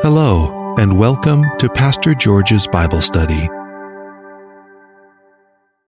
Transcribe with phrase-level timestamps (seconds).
[0.00, 3.48] Hello, and welcome to Pastor George's Bible Study.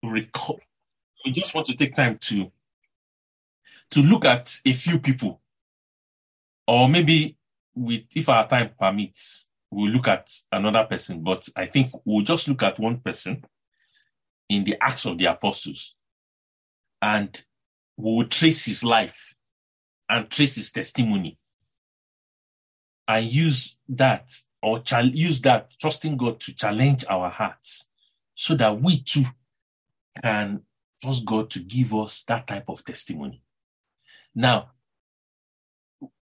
[0.01, 2.51] We just want to take time to
[3.91, 5.39] to look at a few people,
[6.65, 7.37] or maybe
[7.75, 11.21] with if our time permits, we'll look at another person.
[11.21, 13.45] But I think we'll just look at one person
[14.49, 15.93] in the Acts of the Apostles,
[17.03, 17.39] and
[17.97, 19.35] we will trace his life
[20.09, 21.37] and trace his testimony
[23.07, 24.29] and use that
[24.61, 27.89] or use that trusting God to challenge our hearts
[28.33, 29.25] so that we too
[30.21, 30.61] can
[31.01, 33.41] trust God to give us that type of testimony.
[34.35, 34.71] Now,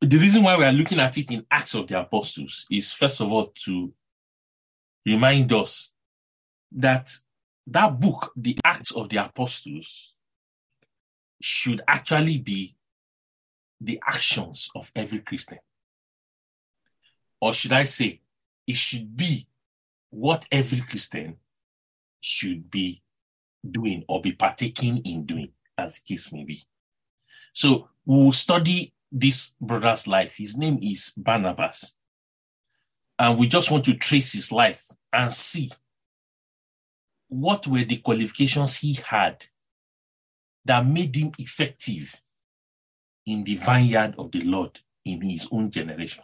[0.01, 3.21] the reason why we are looking at it in Acts of the Apostles is first
[3.21, 3.93] of all to
[5.05, 5.91] remind us
[6.71, 7.11] that
[7.67, 10.13] that book, the Acts of the Apostles,
[11.41, 12.75] should actually be
[13.81, 15.59] the actions of every Christian.
[17.45, 18.21] Or should I say,
[18.65, 19.45] it should be
[20.09, 21.35] what every Christian
[22.19, 23.03] should be
[23.69, 26.57] doing or be partaking in doing, as the case may be.
[27.53, 30.37] So we'll study this brother's life.
[30.37, 31.93] His name is Barnabas.
[33.19, 35.71] And we just want to trace his life and see
[37.27, 39.45] what were the qualifications he had
[40.65, 42.19] that made him effective
[43.27, 46.23] in the vineyard of the Lord in his own generation.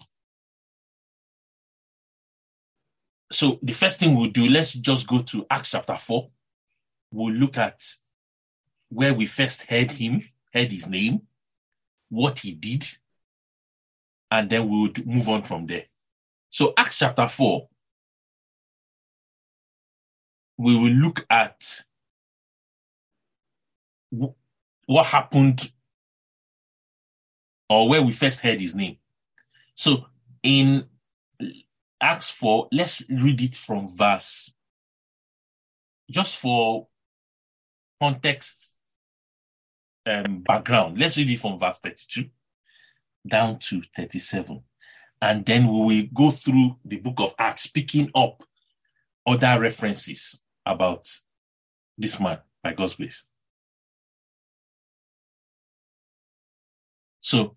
[3.32, 6.28] So the first thing we'll do, let's just go to Acts chapter 4.
[7.12, 7.82] We'll look at
[8.90, 11.22] where we first heard him, heard his name,
[12.10, 12.86] what he did,
[14.30, 15.86] and then we would move on from there.
[16.50, 17.70] So Acts chapter 4,
[20.58, 21.84] we will look at
[24.86, 25.72] what happened
[27.70, 28.98] or where we first heard his name.
[29.74, 30.06] So
[30.44, 30.86] in
[32.02, 34.56] Acts 4, let's read it from verse,
[36.10, 36.88] just for
[38.02, 38.76] context
[40.08, 40.98] um, background.
[40.98, 42.30] Let's read it from verse 32
[43.28, 44.64] down to 37.
[45.22, 48.44] And then we will go through the book of Acts, picking up
[49.28, 51.08] other references about
[51.98, 53.24] this man by God's grace.
[57.20, 57.56] So,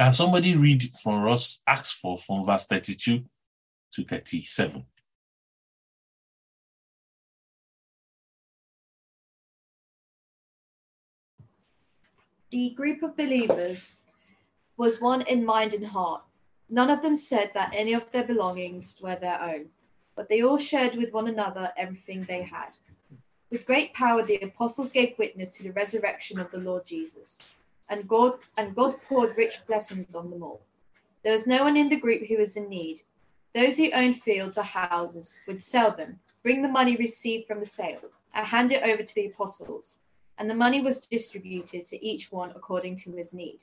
[0.00, 3.22] can somebody read for us Acts 4 from verse 32
[3.92, 4.86] to 37?
[12.48, 13.98] The group of believers
[14.78, 16.22] was one in mind and heart.
[16.70, 19.66] None of them said that any of their belongings were their own,
[20.16, 22.74] but they all shared with one another everything they had.
[23.50, 27.52] With great power, the apostles gave witness to the resurrection of the Lord Jesus,
[27.90, 30.62] and God and God poured rich blessings on them all.
[31.22, 33.02] There was no one in the group who was in need.
[33.54, 37.66] Those who owned fields or houses would sell them, bring the money received from the
[37.66, 38.00] sale,
[38.32, 39.98] and hand it over to the apostles
[40.40, 43.60] and the money was distributed to each one according to his need.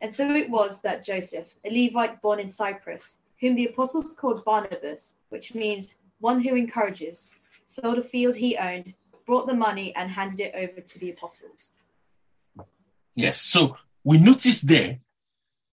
[0.00, 4.42] And so it was that Joseph, a Levite born in Cyprus, whom the apostles called
[4.42, 7.28] Barnabas, which means one who encourages,
[7.66, 8.94] sold a field he owned,
[9.26, 11.72] brought the money, and handed it over to the apostles.
[13.18, 15.00] Yes, so we notice there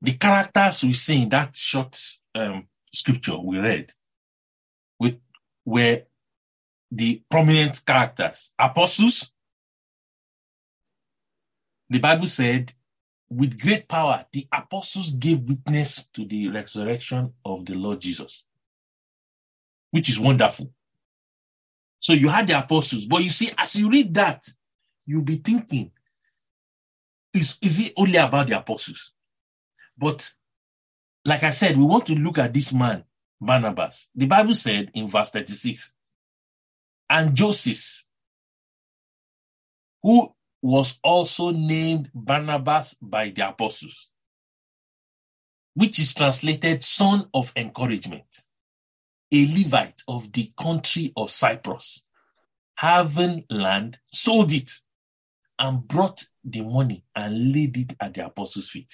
[0.02, 1.96] the characters we see in that short
[2.34, 3.92] um, scripture we read
[4.98, 5.20] with
[5.64, 6.02] were
[6.90, 9.30] the prominent characters apostles
[11.88, 12.72] the Bible said,
[13.30, 18.44] with great power, the apostles gave witness to the resurrection of the Lord Jesus,
[19.90, 20.72] which is wonderful.
[21.98, 24.46] So you had the apostles, but you see, as you read that,
[25.06, 25.92] you'll be thinking,
[27.34, 29.12] is, is it only about the apostles?
[29.96, 30.30] But
[31.24, 33.04] like I said, we want to look at this man,
[33.40, 34.08] Barnabas.
[34.14, 35.94] The Bible said in verse 36,
[37.10, 38.04] and Joseph,
[40.02, 44.10] who was also named Barnabas by the apostles,
[45.74, 48.44] which is translated son of encouragement,
[49.30, 52.04] a Levite of the country of Cyprus,
[52.76, 54.70] having land, sold it,
[55.58, 58.92] and brought the money and laid it at the apostles' feet.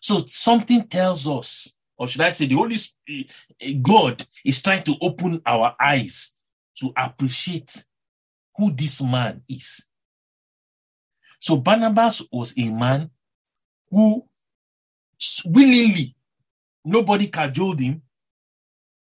[0.00, 3.30] So something tells us, or should I say, the Holy Spirit,
[3.82, 6.34] God is trying to open our eyes
[6.78, 7.84] to appreciate
[8.56, 9.86] who this man is.
[11.38, 13.10] So Barnabas was a man
[13.90, 14.26] who
[15.44, 16.14] willingly,
[16.84, 18.02] nobody cajoled him.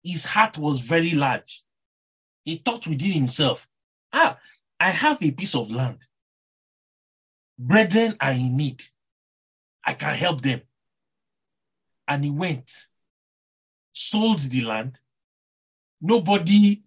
[0.04, 1.64] His heart was very large.
[2.44, 3.68] He thought within himself,
[4.14, 4.38] ah,
[4.80, 5.98] I have a piece of land.
[7.58, 8.84] Brethren are in need.
[9.86, 10.62] I can help them.
[12.08, 12.88] and he went,
[13.92, 15.00] sold the land.
[16.02, 16.84] Nobody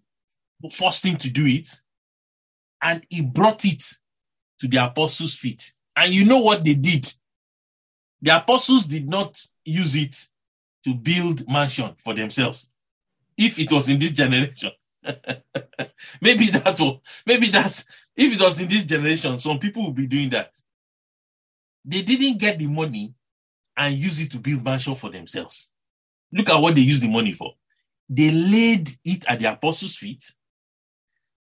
[0.71, 1.69] forced him to do it.
[2.81, 3.83] And he brought it
[4.59, 5.73] to the apostles' feet.
[5.95, 7.13] And you know what they did?
[8.21, 10.27] The apostles did not use it
[10.85, 12.69] to build mansion for themselves.
[13.37, 14.71] If it was in this generation,
[16.21, 17.85] maybe that's what, maybe that's,
[18.19, 20.53] if it was in this generation, some people will be doing that.
[21.85, 23.13] They didn't get the money
[23.77, 25.71] and use it to build mansion for themselves.
[26.31, 27.53] Look at what they used the money for.
[28.09, 30.21] They laid it at the apostles' feet.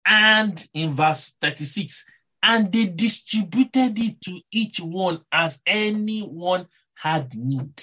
[0.05, 2.05] And in verse 36,
[2.43, 7.83] and they distributed it to each one as anyone had need.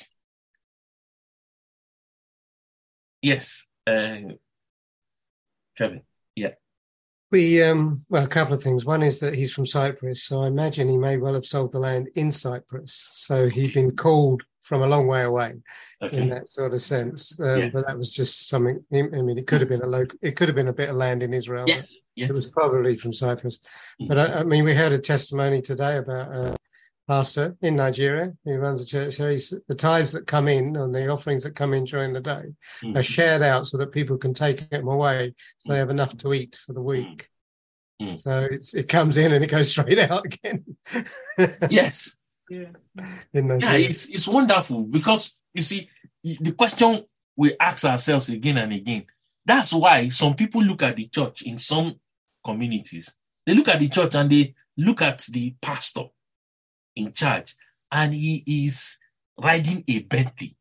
[3.24, 4.18] Yes, uh,
[5.76, 6.02] Kevin.
[7.32, 8.86] We um well a couple of things.
[8.86, 11.80] One is that he's from Cyprus, so I imagine he may well have sold the
[11.80, 12.94] land in Cyprus.
[13.16, 15.56] So he'd been called from a long way away
[16.02, 16.22] Okay.
[16.22, 17.40] in that sort of sense.
[17.40, 17.72] Um, Yes.
[17.74, 18.84] But that was just something.
[18.94, 20.18] I mean, it could have been a local.
[20.22, 21.66] It could have been a bit of land in Israel.
[21.68, 22.02] Yes.
[22.16, 22.30] Yes.
[22.30, 23.60] It was probably from Cyprus.
[24.02, 24.08] Mm.
[24.08, 26.56] But I, I mean, we heard a testimony today about a
[27.08, 29.16] pastor in Nigeria who runs a church.
[29.16, 32.22] So he's, the tithes that come in and the offerings that come in during the
[32.22, 32.44] day
[32.84, 32.98] Mm.
[32.98, 36.34] are shared out so that people can take them away so they have enough to
[36.34, 37.30] eat for the week.
[38.02, 38.18] Mm.
[38.18, 40.66] So it's, it comes in and it goes straight out again.
[41.70, 42.18] Yes.
[42.50, 42.70] in
[43.34, 45.90] Yeah, it's it's wonderful because you see
[46.24, 47.04] the question
[47.36, 49.06] we ask ourselves again and again.
[49.46, 51.96] That's why some people look at the church in some
[52.44, 53.16] communities.
[53.46, 56.06] They look at the church and they look at the pastor
[56.98, 57.56] in charge,
[57.92, 58.98] and he is
[59.38, 60.58] riding a Bentley.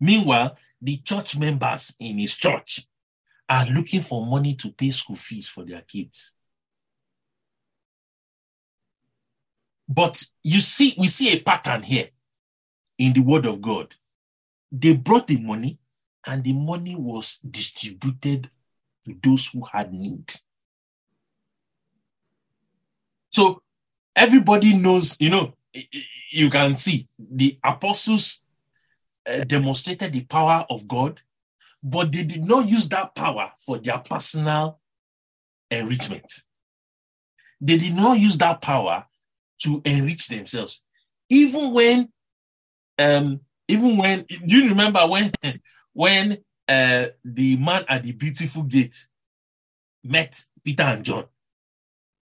[0.00, 2.86] Meanwhile, the church members in his church
[3.48, 6.34] are looking for money to pay school fees for their kids.
[9.88, 12.08] But you see, we see a pattern here
[12.96, 13.94] in the word of God.
[14.70, 15.80] They brought the money,
[16.24, 18.48] and the money was distributed
[19.04, 20.32] to those who had need.
[23.30, 23.62] So
[24.14, 25.54] everybody knows, you know,
[26.30, 28.40] you can see the apostles
[29.30, 31.20] uh, demonstrated the power of God,
[31.82, 34.80] but they did not use that power for their personal
[35.70, 36.32] enrichment.
[37.60, 39.06] They did not use that power
[39.62, 40.84] to enrich themselves.
[41.28, 42.08] Even when,
[42.98, 45.32] um, even when, do you remember when,
[45.92, 49.06] when uh, the man at the beautiful gate
[50.02, 51.24] met Peter and John?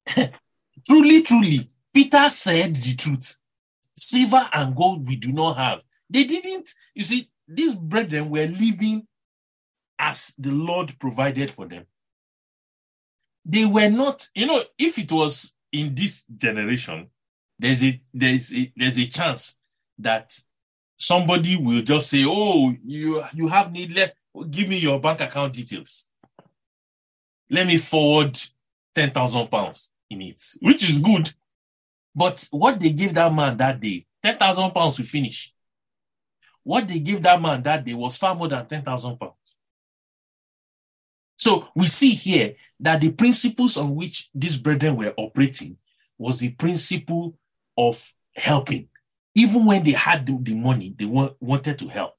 [0.87, 3.38] truly, truly, Peter said the truth.
[3.96, 5.82] Silver and gold we do not have.
[6.08, 9.06] They didn't, you see, these brethren were living
[9.99, 11.87] as the Lord provided for them.
[13.44, 17.08] They were not, you know, if it was in this generation,
[17.58, 19.56] there's a there's a there's a chance
[19.99, 20.38] that
[20.96, 23.93] somebody will just say, "Oh, you you have need.
[23.93, 24.14] Let
[24.50, 26.06] give me your bank account details.
[27.50, 28.38] Let me forward
[28.94, 31.32] ten thousand pounds in it," which is good.
[32.19, 35.55] But what they gave that man that day, ten thousand pounds will finish.
[36.65, 39.35] What they gave that man that day was far more than ten thousand pounds.
[41.37, 45.76] So we see here that the principles on which these brethren were operating
[46.19, 47.38] was the principle
[47.76, 48.88] of helping.
[49.37, 52.15] Even when they had the, money, they wa- wanted to help.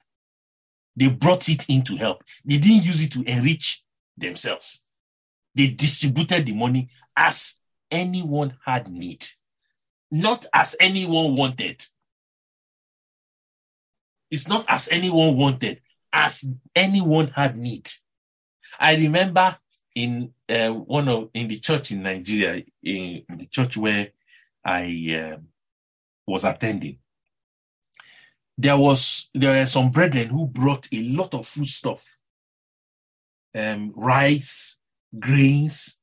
[0.95, 2.23] They brought it in to help.
[2.45, 3.83] They didn't use it to enrich
[4.17, 4.81] themselves.
[5.53, 6.87] They distributed the money
[7.17, 7.55] as
[7.91, 9.25] anyone had need,
[10.11, 11.85] not as anyone wanted.
[14.31, 15.81] It's not as anyone wanted,
[16.13, 17.89] as anyone had need.
[18.79, 19.57] I remember
[19.95, 24.09] in uh, one of in the church in Nigeria, in the church where
[24.63, 24.83] I
[25.33, 25.47] um
[26.27, 26.99] was attending,
[28.57, 32.17] there was there were some brethren who brought a lot of food stuff,
[33.55, 34.79] um, rice,
[35.17, 35.98] grains.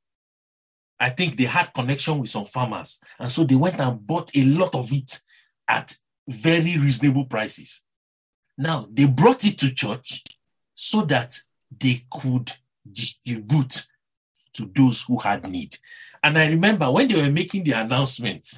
[0.99, 4.45] I think they had connection with some farmers, and so they went and bought a
[4.45, 5.21] lot of it
[5.69, 7.85] at very reasonable prices.
[8.57, 10.25] Now they brought it to church
[10.75, 11.39] so that
[11.79, 12.53] they could
[12.91, 13.87] distribute
[14.55, 15.77] to those who had need.
[16.23, 18.49] And I remember when they were making the announcement,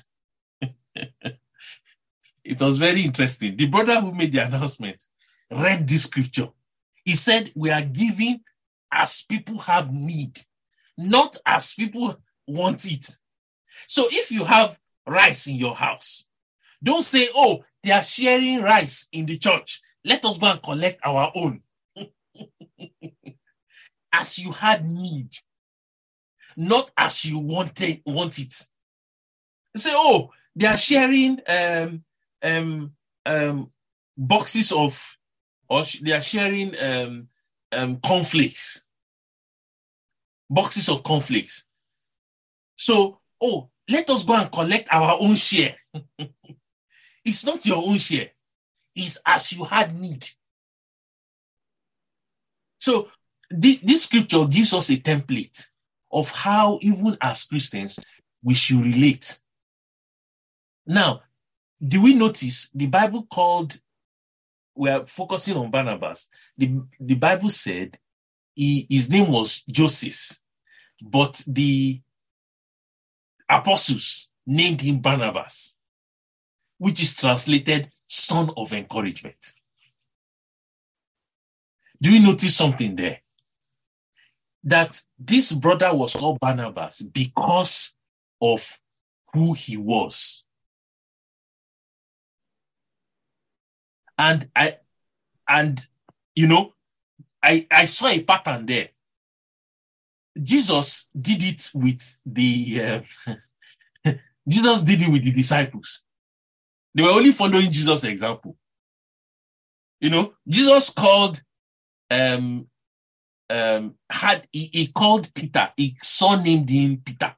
[2.44, 3.56] it was very interesting.
[3.56, 5.02] The brother who made the announcement
[5.50, 6.48] read this scripture.
[7.04, 8.40] He said, We are giving
[8.92, 10.40] as people have need,
[10.96, 12.16] not as people
[12.48, 13.16] want it.
[13.86, 16.24] So if you have rice in your house,
[16.82, 19.80] don't say, Oh, they are sharing rice in the church.
[20.04, 21.62] Let us go and collect our own.
[24.12, 25.30] as you had need,
[26.56, 28.52] not as you wanted want it.
[29.76, 32.04] Say, oh, they are sharing um,
[32.42, 32.92] um,
[33.24, 33.70] um,
[34.16, 35.16] boxes of
[35.68, 37.28] or they are sharing um,
[37.70, 38.84] um, conflicts,
[40.50, 41.64] boxes of conflicts.
[42.78, 45.74] So, oh, let us go and collect our own share.
[47.24, 48.30] it's not your own share,
[48.94, 50.24] it's as you had need.
[52.78, 53.08] So,
[53.50, 55.66] the, this scripture gives us a template
[56.12, 57.98] of how, even as Christians,
[58.44, 59.40] we should relate.
[60.86, 61.22] Now,
[61.86, 63.80] do we notice the Bible called,
[64.76, 66.28] we're focusing on Barnabas.
[66.56, 67.98] The, the Bible said
[68.54, 70.38] he, his name was Joseph,
[71.02, 72.00] but the
[73.48, 75.76] apostles named him Barnabas,
[76.78, 79.54] which is translated son of encouragement.
[82.00, 83.20] Do you notice something there?
[84.64, 87.96] That this brother was called Barnabas because
[88.40, 88.78] of
[89.32, 90.44] who he was.
[94.16, 94.78] And I,
[95.48, 95.86] and
[96.34, 96.74] you know,
[97.42, 98.90] I, I saw a pattern there.
[100.42, 103.32] Jesus did it with the, uh,
[104.48, 106.04] Jesus did it with the disciples.
[106.94, 108.56] They were only following Jesus' example.
[110.00, 111.42] You know, Jesus called,
[112.10, 112.68] um,
[113.50, 117.34] um, had, he, he called Peter, he surnamed him Peter.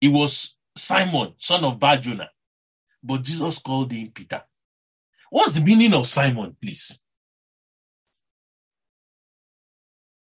[0.00, 2.30] He was Simon, son of Barjona,
[3.02, 4.42] but Jesus called him Peter.
[5.30, 7.02] What's the meaning of Simon, please?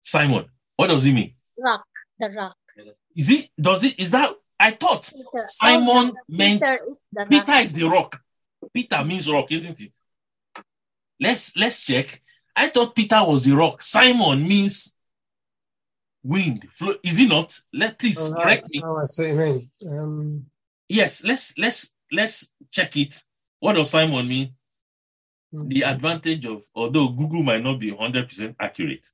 [0.07, 0.45] Simon,
[0.77, 1.33] what does it mean?
[1.57, 1.85] Rock,
[2.17, 2.55] the rock.
[3.13, 5.43] Is it, does it, is that, I thought Peter.
[5.45, 7.29] Simon Oh, meant Peter is the rock.
[7.29, 8.21] Peter is the rock.
[8.73, 9.91] Peter means rock, isn't it?
[11.19, 12.21] Let's let's check.
[12.55, 13.81] I thought Peter was the rock.
[13.81, 14.95] Simon means
[16.23, 16.65] wind.
[16.71, 16.93] Flow.
[17.03, 17.59] Is it not?
[17.73, 18.81] Let please Oh, correct me.
[18.85, 19.99] Oh, I see what you mean.
[19.99, 20.45] Um,
[20.89, 23.21] Yes, let's let's let's check it.
[23.59, 24.53] What does Simon mean?
[25.51, 29.05] The advantage of although Google might not be 100% accurate.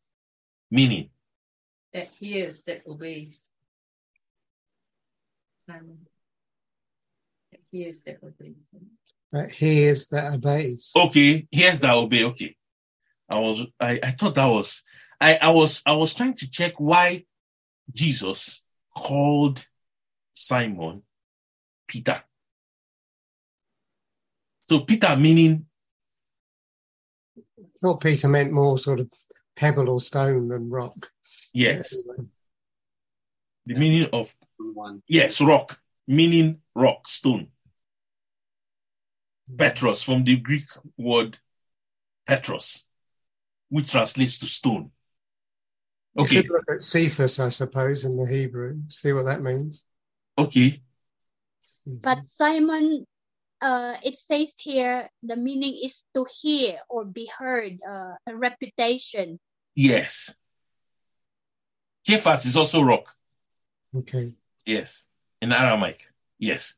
[0.73, 1.11] Meaning,
[1.93, 3.45] that hears, that obeys.
[5.59, 5.99] Simon.
[7.51, 8.55] That hears, that obeys.
[9.31, 10.89] that hears, that obeys.
[10.95, 12.23] okay, here's that obey.
[12.23, 12.55] Okay.
[13.29, 14.81] I was I, I thought that was
[15.21, 17.23] I, I was I was trying to check why
[17.93, 18.63] Jesus
[18.97, 19.67] called
[20.31, 21.03] Simon
[21.87, 22.23] Peter.
[24.63, 25.67] So Peter meaning
[27.37, 27.41] I
[27.79, 29.11] thought Peter meant more sort of
[29.55, 31.09] pebble or stone than rock.
[31.53, 32.29] yes, Anyway,
[33.65, 35.01] the meaning of One.
[35.07, 37.47] yes, rock, meaning rock, stone.
[39.51, 39.57] Mm.
[39.57, 40.63] Petros from the Greek
[40.97, 41.39] word
[42.25, 42.85] Petros,
[43.69, 44.91] which translates to stone.
[46.15, 48.79] You Okay, could look at Cephas, I suppose, in the Hebrew.
[48.89, 49.83] See what that means.
[50.37, 50.81] okay,
[51.85, 53.05] But Simon,
[53.63, 59.39] uh, it says here the meaning is to hear or be heard, uh, a reputation.
[59.73, 60.35] yes.
[62.05, 63.15] Kephas is also rock.
[63.95, 64.33] Okay.
[64.65, 65.07] Yes,
[65.41, 66.09] in Aramaic.
[66.37, 66.75] Yes.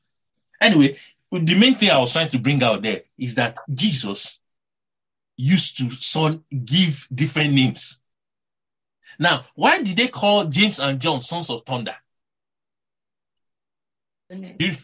[0.62, 0.98] Anyway,
[1.32, 4.40] the main thing I was trying to bring out there is that Jesus
[5.36, 8.04] used to son give different names.
[9.18, 11.96] Now, why did they call James and John sons of thunder?
[14.30, 14.76] Do you,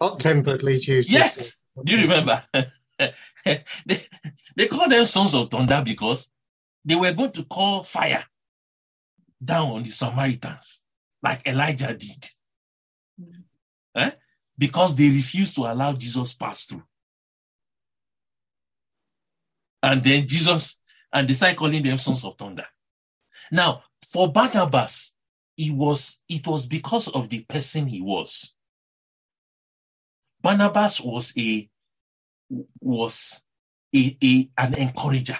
[0.00, 1.10] Hot temperedly choose.
[1.10, 1.56] yes.
[1.82, 2.44] Do you remember?
[3.44, 4.00] they,
[4.56, 6.30] they called them sons of thunder because
[6.84, 8.24] they were going to call fire
[9.42, 10.82] down on the Samaritans,
[11.22, 12.30] like Elijah did.
[13.94, 14.10] Eh?
[14.56, 16.84] Because they refused to allow Jesus pass through.
[19.82, 20.80] And then Jesus,
[21.12, 22.66] and they started calling them sons of thunder.
[23.52, 25.14] Now, for Barnabas,
[25.56, 28.52] it was, it was because of the person he was.
[30.40, 31.68] Barnabas was a
[32.80, 33.42] was
[33.94, 35.38] a, a an encourager.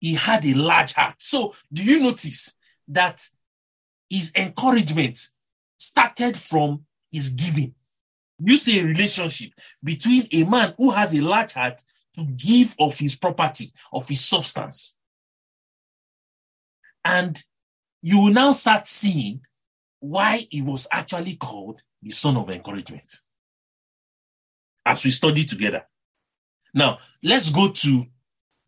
[0.00, 1.16] He had a large heart.
[1.18, 2.54] So, do you notice
[2.88, 3.26] that
[4.10, 5.18] his encouragement
[5.78, 7.74] started from his giving?
[8.38, 11.82] You see a relationship between a man who has a large heart
[12.16, 14.96] to give of his property, of his substance.
[17.04, 17.42] And
[18.02, 19.40] you will now start seeing
[20.00, 23.20] why he was actually called the son of encouragement
[24.84, 25.84] as we study together.
[26.74, 28.06] Now, let's go to,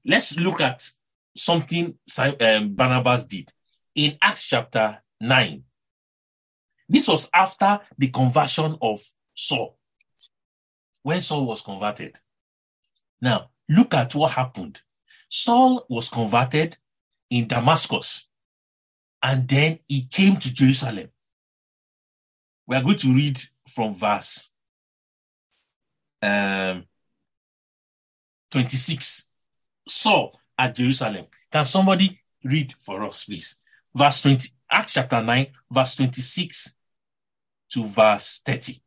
[0.05, 0.89] let's look at
[1.37, 3.53] something um, Barnabas did
[3.95, 5.63] in Acts chapter 9.
[6.89, 9.77] This was after the conversion of Saul,
[11.03, 12.19] when Saul was converted.
[13.21, 14.81] Now, look at what happened.
[15.29, 16.79] Saul was converted
[17.29, 18.27] in Damascus,
[19.23, 21.09] and then he came to Jerusalem.
[22.67, 24.51] We are going to read from verse
[26.23, 26.85] um,
[28.51, 29.29] 26.
[29.89, 31.27] Saul at Jerusalem.
[31.51, 33.57] Can somebody read for us, please?
[33.95, 36.77] Verse 20, Acts chapter 9, verse 26
[37.71, 38.81] to verse 30.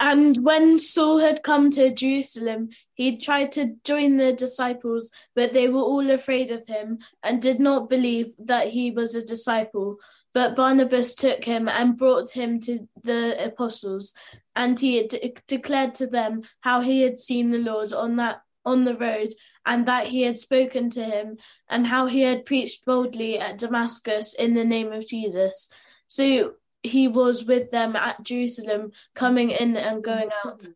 [0.00, 5.68] And when Saul had come to Jerusalem, he tried to join the disciples, but they
[5.68, 9.98] were all afraid of him and did not believe that he was a disciple.
[10.34, 14.14] But Barnabas took him and brought him to the apostles,
[14.54, 18.84] and he de- declared to them how he had seen the Lord on that on
[18.84, 19.32] the road,
[19.64, 21.38] and that he had spoken to him,
[21.68, 25.70] and how he had preached boldly at Damascus in the name of Jesus.
[26.06, 30.66] So he was with them at Jerusalem, coming in and going out.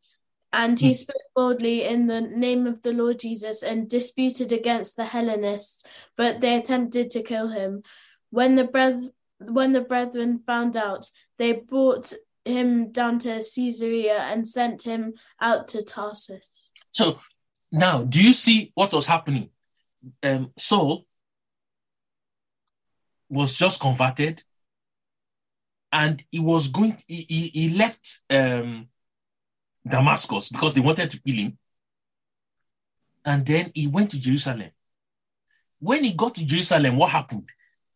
[0.52, 5.06] And he spoke boldly in the name of the Lord Jesus and disputed against the
[5.06, 5.84] Hellenists,
[6.16, 7.82] but they attempted to kill him.
[8.30, 12.12] When the breth- when the brethren found out, they brought
[12.44, 16.44] him down to Caesarea and sent him out to Tarsus.
[16.90, 17.18] So
[17.70, 19.50] now, do you see what was happening?
[20.22, 21.06] Um, Saul
[23.30, 24.42] was just converted
[25.92, 28.88] and he was going, he, he, he left um,
[29.86, 31.58] Damascus because they wanted to kill him.
[33.24, 34.70] And then he went to Jerusalem.
[35.78, 37.48] When he got to Jerusalem, what happened?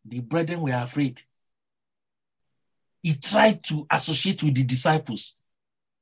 [0.05, 1.21] The brethren were afraid.
[3.03, 5.35] He tried to associate with the disciples,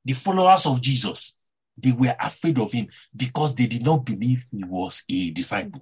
[0.03, 1.37] the followers of Jesus.
[1.77, 5.81] They were afraid of him because they did not believe he was a disciple.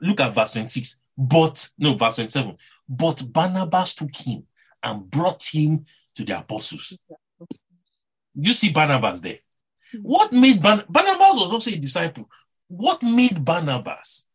[0.00, 0.98] Look at verse 26.
[1.16, 2.56] But, no, verse 27.
[2.88, 4.44] But Barnabas took him
[4.82, 6.98] and brought him to the apostles.
[8.34, 9.38] You see Barnabas there.
[9.92, 9.98] Hmm.
[10.02, 12.26] What made Barn- Barnabas was also a disciple.
[12.68, 14.28] What made Barnabas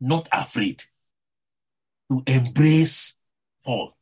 [0.00, 0.82] not afraid
[2.10, 3.16] to embrace
[3.64, 3.96] Paul?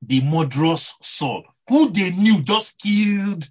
[0.00, 3.48] The murderous Saul, who they knew just killed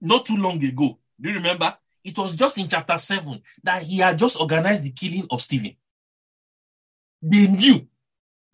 [0.00, 0.98] not too long ago.
[1.20, 1.76] Do you remember?
[2.02, 5.76] It was just in chapter 7 that he had just organized the killing of Stephen.
[7.22, 7.86] They knew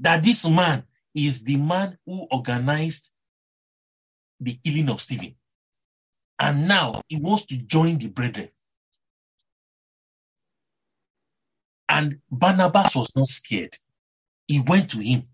[0.00, 0.84] that this man
[1.16, 3.10] is the man who organized
[4.38, 5.34] the killing of Stephen.
[6.38, 8.50] And now he wants to join the brethren.
[11.88, 13.76] And Barnabas was not scared.
[14.46, 15.24] He went to him.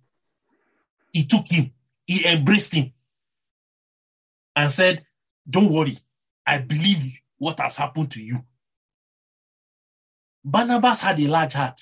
[1.12, 1.72] He took him.
[2.06, 2.92] He embraced him
[4.54, 5.04] and said,
[5.48, 5.98] Don't worry.
[6.46, 8.44] I believe what has happened to you.
[10.44, 11.80] Barnabas had a large heart.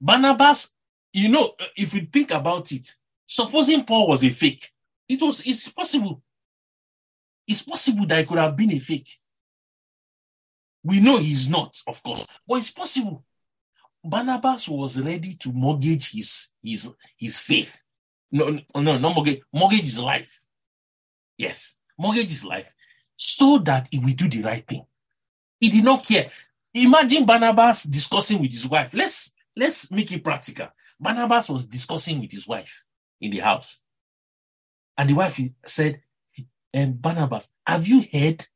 [0.00, 0.70] Barnabas,
[1.18, 2.94] you know, uh, if you think about it,
[3.26, 4.70] supposing Paul was a fake,
[5.08, 6.22] it was it's possible.
[7.46, 9.08] It's possible that he could have been a fake.
[10.84, 13.24] We know he's not, of course, but it's possible.
[14.04, 17.82] Barnabas was ready to mortgage his his his faith.
[18.30, 19.40] No, no, no, mortgage.
[19.52, 20.42] Mortgage his life.
[21.36, 22.74] Yes, mortgage his life
[23.18, 24.86] so that he will do the right thing.
[25.60, 26.30] He did not care.
[26.72, 28.94] Imagine Barnabas discussing with his wife.
[28.94, 30.68] Let's let's make it practical.
[31.00, 32.84] Barnabas was discussing with his wife
[33.20, 33.80] in the house.
[34.96, 36.00] And the wife said,
[36.74, 38.46] um, Barnabas, have you heard?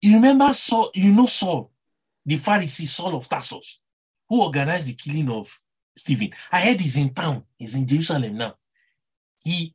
[0.00, 1.72] You remember Saul, you know Saul,
[2.24, 3.80] the Pharisee, Saul of Tarsus,
[4.28, 5.60] who organized the killing of
[5.96, 6.30] Stephen.
[6.52, 8.54] I heard he's in town, he's in Jerusalem now.
[9.42, 9.74] He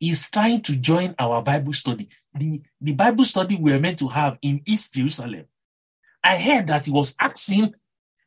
[0.00, 2.08] is trying to join our Bible study.
[2.34, 5.46] The, the Bible study we are meant to have in East Jerusalem.
[6.22, 7.74] I heard that he was asking,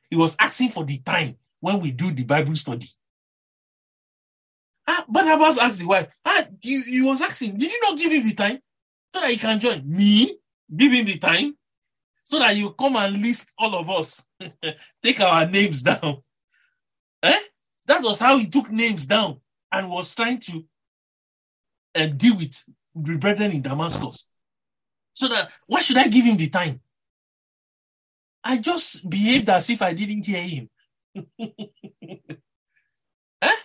[0.10, 2.88] he was asking for the time when we do the Bible study.
[4.88, 8.24] Ah, Barnabas asked the wife, ah, he, he was asking, did you not give him
[8.24, 8.60] the time
[9.13, 10.38] so that he can join me?
[10.76, 11.56] Give him the time
[12.24, 14.26] so that you come and list all of us,
[15.04, 16.21] take our names down.
[17.24, 17.39] Eh?
[17.86, 19.39] That was how he took names down
[19.71, 20.65] and was trying to
[21.95, 22.63] uh, deal with
[22.95, 24.30] the brethren in Damascus.
[25.13, 26.82] So that why should I give him the time?
[28.43, 30.69] I just behaved as if I didn't hear him.
[33.41, 33.56] eh?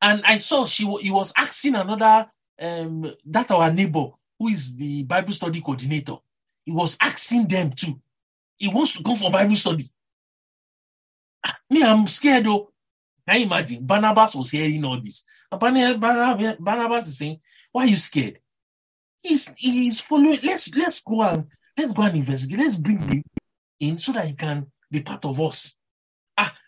[0.00, 5.04] And I saw she he was asking another um that our neighbor who is the
[5.04, 6.16] Bible study coordinator.
[6.64, 8.00] He was asking them too.
[8.58, 9.84] He wants to go for Bible study.
[11.44, 12.72] Ah, Me, I'm scared though.
[13.28, 13.84] Can you imagine?
[13.84, 15.24] Barnabas was hearing all this.
[15.50, 18.38] Barnabas, Barnabas is saying, Why are you scared?
[19.20, 20.38] He's he's following.
[20.42, 21.46] Let's let's go and
[21.78, 22.58] let's go and investigate.
[22.58, 23.22] Let's bring him
[23.78, 25.76] in so that he can be part of us.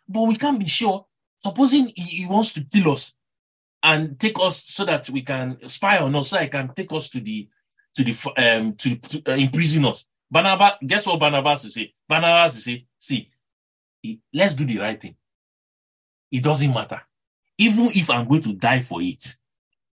[0.08, 1.06] But we can't be sure.
[1.38, 3.14] Supposing he, he wants to kill us
[3.82, 7.08] and take us so that we can spy on us, so he can take us
[7.10, 7.48] to the
[7.94, 10.06] to the um to, to uh, imprison us.
[10.30, 11.92] Barnabas, guess what Barnabas will say?
[12.08, 13.30] Barnabas will say, see,
[14.32, 15.14] let's do the right thing.
[16.30, 17.00] It doesn't matter.
[17.58, 19.36] Even if I'm going to die for it,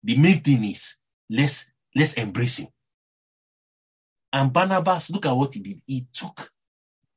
[0.04, 0.96] the main thing is
[1.30, 2.70] let's let's embrace him.
[4.34, 5.82] And Barnabas, look at what he did.
[5.86, 6.50] He took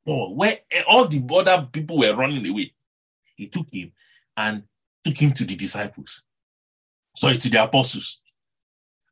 [0.04, 2.74] Paul, where all the other people were running away.
[3.36, 3.92] He took him
[4.36, 4.64] and
[5.04, 6.24] took him to the disciples.
[7.16, 8.20] Sorry, to the apostles.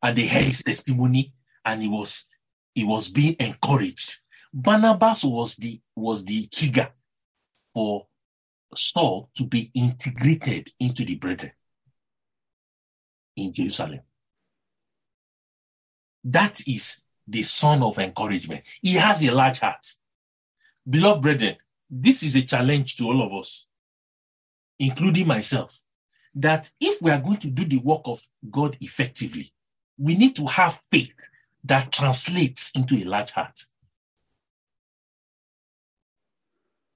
[0.02, 1.32] And they heard his testimony
[1.64, 2.26] and he was
[2.74, 4.18] he was being encouraged.
[4.52, 6.88] Barnabas was the was the trigger
[7.72, 8.06] for
[8.74, 11.52] Saul to be integrated into the brethren
[13.36, 14.00] in Jerusalem.
[16.24, 18.62] That is the son of encouragement.
[18.80, 19.86] He has a large heart.
[20.88, 21.56] Beloved brethren,
[21.88, 23.66] this is a challenge to all of us,
[24.82, 25.80] including myself,
[26.34, 29.52] that if we are going to do the work of God effectively,
[29.96, 31.14] we need to have faith
[31.62, 33.60] that translates into a large heart.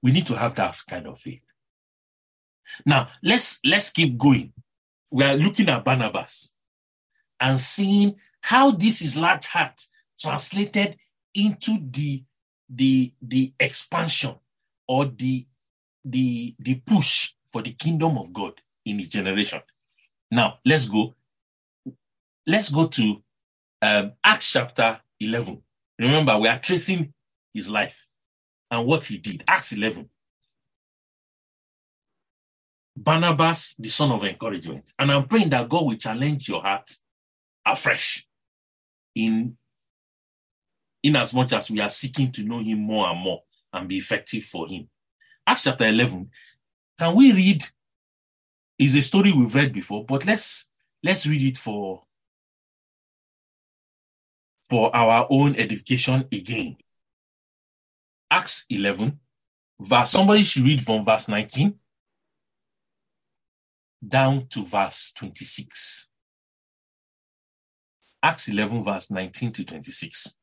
[0.03, 1.43] We need to have that kind of faith.
[2.85, 4.51] Now, let's let's keep going.
[5.09, 6.53] We are looking at Barnabas
[7.39, 9.81] and seeing how this is large heart
[10.19, 10.97] translated
[11.33, 12.25] into the
[12.69, 14.35] the the expansion
[14.89, 15.47] or the
[16.03, 18.53] the the push for the kingdom of God
[18.85, 19.61] in his generation.
[20.31, 21.15] Now let's go.
[22.45, 23.23] Let's go to
[23.81, 25.61] um, Acts chapter 11.
[25.99, 27.13] Remember, we are tracing
[27.53, 28.07] his life
[28.71, 29.43] and what he did.
[29.47, 30.09] Acts 11.
[32.95, 34.91] Barnabas, the son of encouragement.
[34.97, 36.91] And I'm praying that God will challenge your heart
[37.65, 38.25] afresh
[39.13, 39.57] in
[41.03, 43.97] in as much as we are seeking to know him more and more and be
[43.97, 44.89] effective for him.
[45.45, 46.29] Acts chapter 11.
[46.97, 47.63] Can we read?
[48.79, 50.67] Is a story we've read before, but let's
[51.03, 52.03] let's read it for
[54.69, 56.77] for our own edification again.
[58.29, 59.19] Acts 11,
[59.79, 61.75] verse, somebody should read from verse 19
[64.05, 66.07] down to verse 26.
[68.21, 70.35] Acts 11, verse 19 to 26.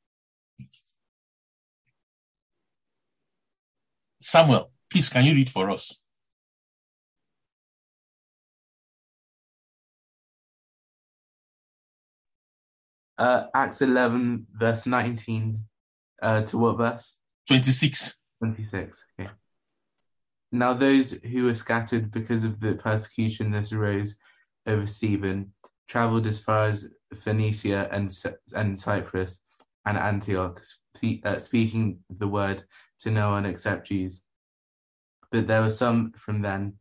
[4.21, 6.01] Samuel, please, can you read for us?
[13.17, 15.59] Uh, Acts 11, verse 19
[16.23, 17.19] uh, to what verse?
[17.49, 18.17] 26.
[18.41, 19.05] 26.
[19.21, 19.31] Okay.
[20.51, 24.17] Now, those who were scattered because of the persecution that arose
[24.67, 25.53] over Stephen
[25.89, 28.11] traveled as far as Phoenicia and,
[28.55, 29.41] and Cyprus
[29.85, 32.65] and Antioch, spe- uh, speaking the word
[33.01, 34.25] to no one except Jews.
[35.31, 36.75] But there were some from then,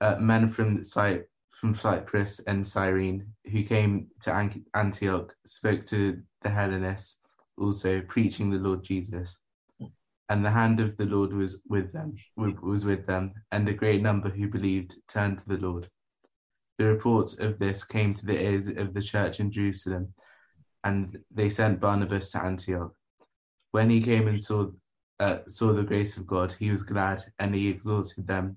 [0.00, 1.22] uh, men from Cy-
[1.60, 7.18] from Cyprus and Cyrene, who came to Antioch, spoke to the Hellenists,
[7.58, 9.38] also preaching the Lord Jesus.
[10.30, 14.00] And the hand of the Lord was with them, was with them, and a great
[14.00, 15.90] number who believed turned to the Lord.
[16.78, 20.14] The report of this came to the ears of the church in Jerusalem,
[20.82, 22.94] and they sent Barnabas to Antioch.
[23.72, 24.70] When he came and saw
[25.18, 28.56] uh, saw the grace of God, he was glad, and he exhorted them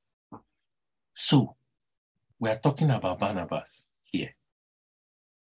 [1.23, 1.55] So,
[2.39, 4.35] we are talking about Barnabas here.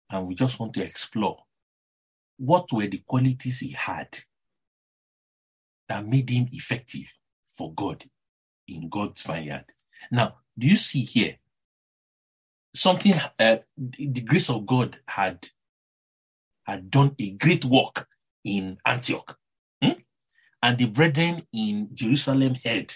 [0.09, 1.44] And we just want to explore
[2.38, 4.18] what were the qualities he had
[5.90, 7.12] that made him effective
[7.44, 8.02] for God
[8.66, 9.66] in God's vineyard.
[10.11, 11.37] Now, do you see here
[12.74, 13.12] something?
[13.38, 15.48] Uh, the grace of God had
[16.64, 18.09] had done a great work
[18.42, 19.37] in Antioch,
[19.83, 20.00] hmm?
[20.62, 22.94] and the brethren in Jerusalem heard,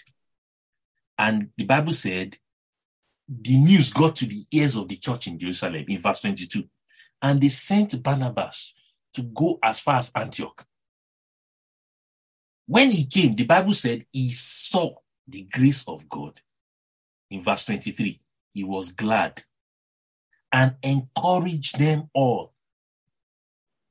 [1.19, 2.39] and the Bible said
[3.41, 6.65] the news got to the ears of the church in Jerusalem in verse 22.
[7.21, 8.75] And they sent Barnabas
[9.15, 10.67] to go as far as Antioch.
[12.67, 14.95] When he came, the Bible said he saw
[15.27, 16.41] the grace of God.
[17.31, 18.21] In verse 23,
[18.55, 19.45] he was glad
[20.53, 22.53] and encouraged them all.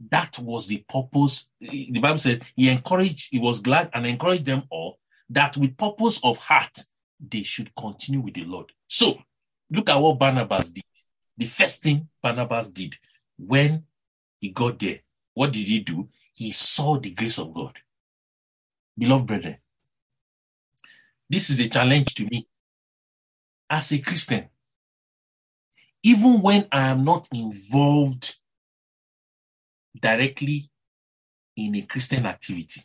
[0.10, 1.50] That was the purpose.
[1.60, 5.00] The Bible said he encouraged, he was glad and encouraged them all
[5.30, 6.78] that with purpose of heart
[7.20, 8.72] they should continue with the Lord.
[8.88, 9.20] So
[9.72, 10.84] look at what Barnabas did.
[11.38, 12.96] The first thing Barnabas did
[13.38, 13.84] when
[14.40, 15.00] he got there,
[15.34, 16.10] what did he do?
[16.34, 17.78] He saw the grace of God.
[18.98, 19.58] Beloved brethren,
[21.30, 22.48] this is a challenge to me
[23.70, 24.50] as a Christian.
[26.04, 28.38] Even when I am not involved
[30.00, 30.70] directly
[31.56, 32.82] in a Christian activity.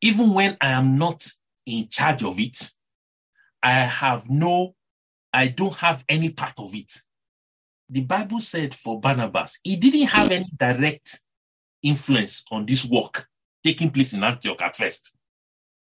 [0.00, 1.26] Even when I am not
[1.64, 2.72] in charge of it,
[3.66, 4.76] I have no,
[5.32, 7.02] I don't have any part of it.
[7.90, 11.20] The Bible said for Barnabas, he didn't have any direct
[11.82, 13.26] influence on this work
[13.64, 15.16] taking place in Antioch at first.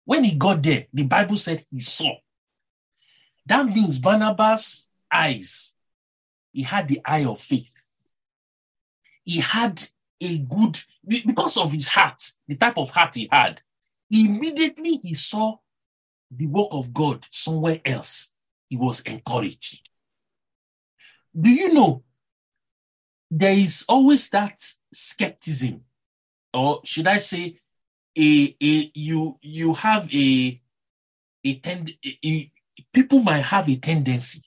[0.03, 2.15] When he got there, the Bible said he saw.
[3.45, 5.75] That means Barnabas' eyes,
[6.51, 7.83] he had the eye of faith.
[9.23, 9.87] He had
[10.19, 13.61] a good, because of his heart, the type of heart he had,
[14.09, 15.57] immediately he saw
[16.31, 18.31] the work of God somewhere else.
[18.69, 19.89] He was encouraged.
[21.39, 22.03] Do you know
[23.29, 24.61] there is always that
[24.93, 25.81] skepticism,
[26.53, 27.59] or should I say,
[28.17, 30.61] a, a you you have a
[31.43, 31.93] a, tend,
[32.25, 32.51] a,
[32.91, 34.41] people might have a tendency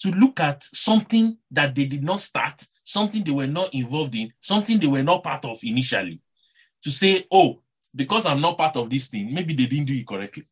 [0.00, 4.32] to look at something that they did not start, something they were not involved in,
[4.40, 6.20] something they were not part of initially,
[6.82, 7.60] to say, oh,
[7.94, 10.44] because I'm not part of this thing, maybe they didn't do it correctly.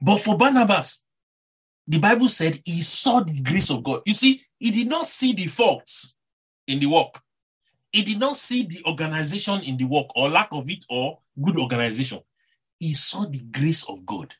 [0.00, 1.04] But for Barnabas,
[1.86, 4.02] the Bible said he saw the grace of God.
[4.04, 6.16] You see, he did not see the faults
[6.66, 7.20] in the work.
[7.92, 11.58] He did not see the organization in the work or lack of it or good
[11.58, 12.20] organization.
[12.78, 14.34] He saw the grace of God.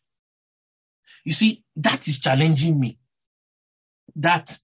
[1.25, 2.99] You see, that is challenging me.
[4.17, 4.59] That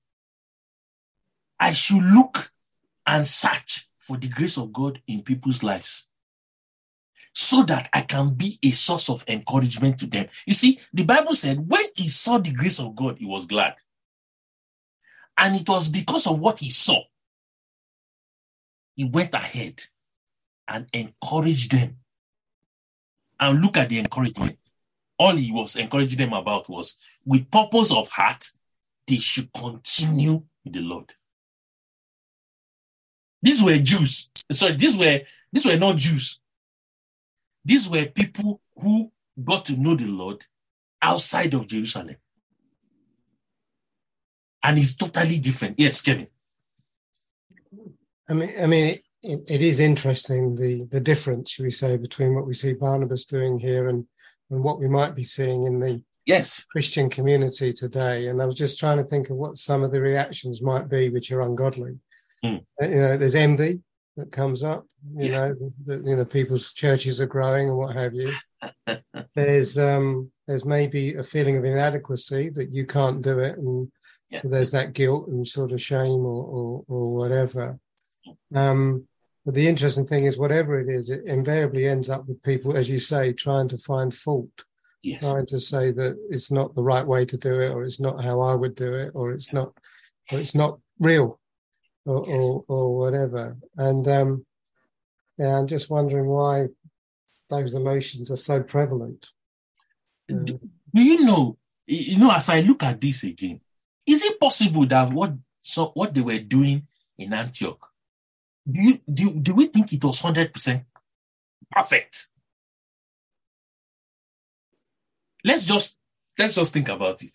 [1.58, 2.50] I should look
[3.06, 6.08] and search for the grace of God in people's lives
[7.32, 10.26] so that I can be a source of encouragement to them.
[10.46, 13.74] You see, the Bible said when he saw the grace of God, he was glad.
[15.38, 17.00] And it was because of what he saw.
[18.94, 19.82] He went ahead
[20.68, 21.96] and encouraged them.
[23.40, 24.58] And look at the encouragement.
[25.18, 28.46] All he was encouraging them about was with purpose of heart,
[29.06, 31.12] they should continue with the Lord.
[33.40, 34.30] These were Jews.
[34.52, 35.20] Sorry, these were
[35.52, 36.40] these were not Jews.
[37.64, 40.44] These were people who got to know the Lord
[41.00, 42.16] outside of Jerusalem.
[44.62, 45.78] And it's totally different.
[45.78, 46.28] Yes, Kevin.
[48.28, 52.34] I mean, I mean, it, it is interesting the the difference, should we say, between
[52.34, 54.06] what we see Barnabas doing here and
[54.50, 58.28] and what we might be seeing in the yes Christian community today.
[58.28, 61.08] And I was just trying to think of what some of the reactions might be,
[61.08, 61.98] which are ungodly.
[62.44, 62.64] Mm.
[62.80, 63.80] You know, there's envy
[64.16, 64.86] that comes up.
[65.16, 65.48] You Yeah.
[65.48, 68.34] know, that you know people's churches are growing and what have you.
[69.34, 73.90] there's um there's maybe a feeling of inadequacy that you can't do it, and
[74.30, 74.42] Yeah.
[74.42, 77.78] so there's that guilt and sort of shame or or, or whatever.
[78.54, 79.06] Um,
[79.44, 82.88] but the interesting thing is, whatever it is, it invariably ends up with people, as
[82.88, 84.64] you say, trying to find fault,
[85.02, 85.20] Yes.
[85.20, 88.22] trying to say that it's not the right way to do it, or it's not
[88.22, 89.72] how I would do it, or it's not,
[90.30, 91.40] or it's not real,
[92.04, 92.42] or Yes.
[92.42, 93.56] or, or whatever.
[93.76, 94.46] And um,
[95.38, 96.68] yeah, I'm just wondering why
[97.50, 99.30] those emotions are so prevalent.
[100.30, 100.60] Uh, Do
[100.94, 103.60] do you know, you know, as I look at this again,
[104.06, 106.86] is it possible that what so what they were doing
[107.18, 107.88] in Antioch,
[108.70, 110.84] do you do, do we think it was hundred percent
[111.70, 112.28] perfect?
[115.44, 115.96] Let's just
[116.38, 117.30] let's just think about it.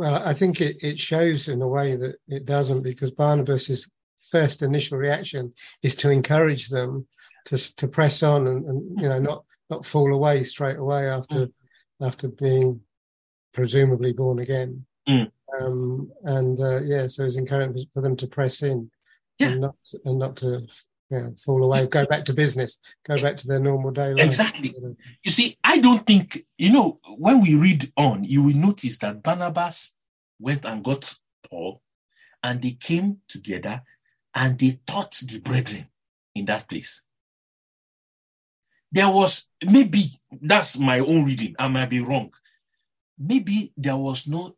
[0.00, 3.90] Well, I think it, it shows in a way that it doesn't because Barnabas's
[4.30, 7.06] first initial reaction is to encourage them
[7.44, 11.48] to to press on and, and you know not not fall away straight away after
[12.00, 12.80] after being
[13.52, 14.86] presumably born again.
[15.06, 15.30] Mm.
[15.60, 18.90] Um, and uh, yeah, so it's encouraging for them to press in
[19.38, 19.48] Yeah.
[19.48, 20.66] and not and not to
[21.10, 24.24] yeah, fall away, go back to business, go back to their normal day life.
[24.24, 24.74] Exactly.
[25.22, 25.30] You.
[25.30, 29.96] See, I don't think, you know, when we read on, you will notice that Barnabas
[30.38, 31.12] went and got
[31.48, 31.82] Paul
[32.42, 33.82] and they came together
[34.34, 35.88] and they taught the brethren
[36.34, 37.02] in that place.
[38.92, 40.04] There was maybe,
[40.40, 42.32] that's my own reading, I might be wrong.
[43.18, 44.56] Maybe there was no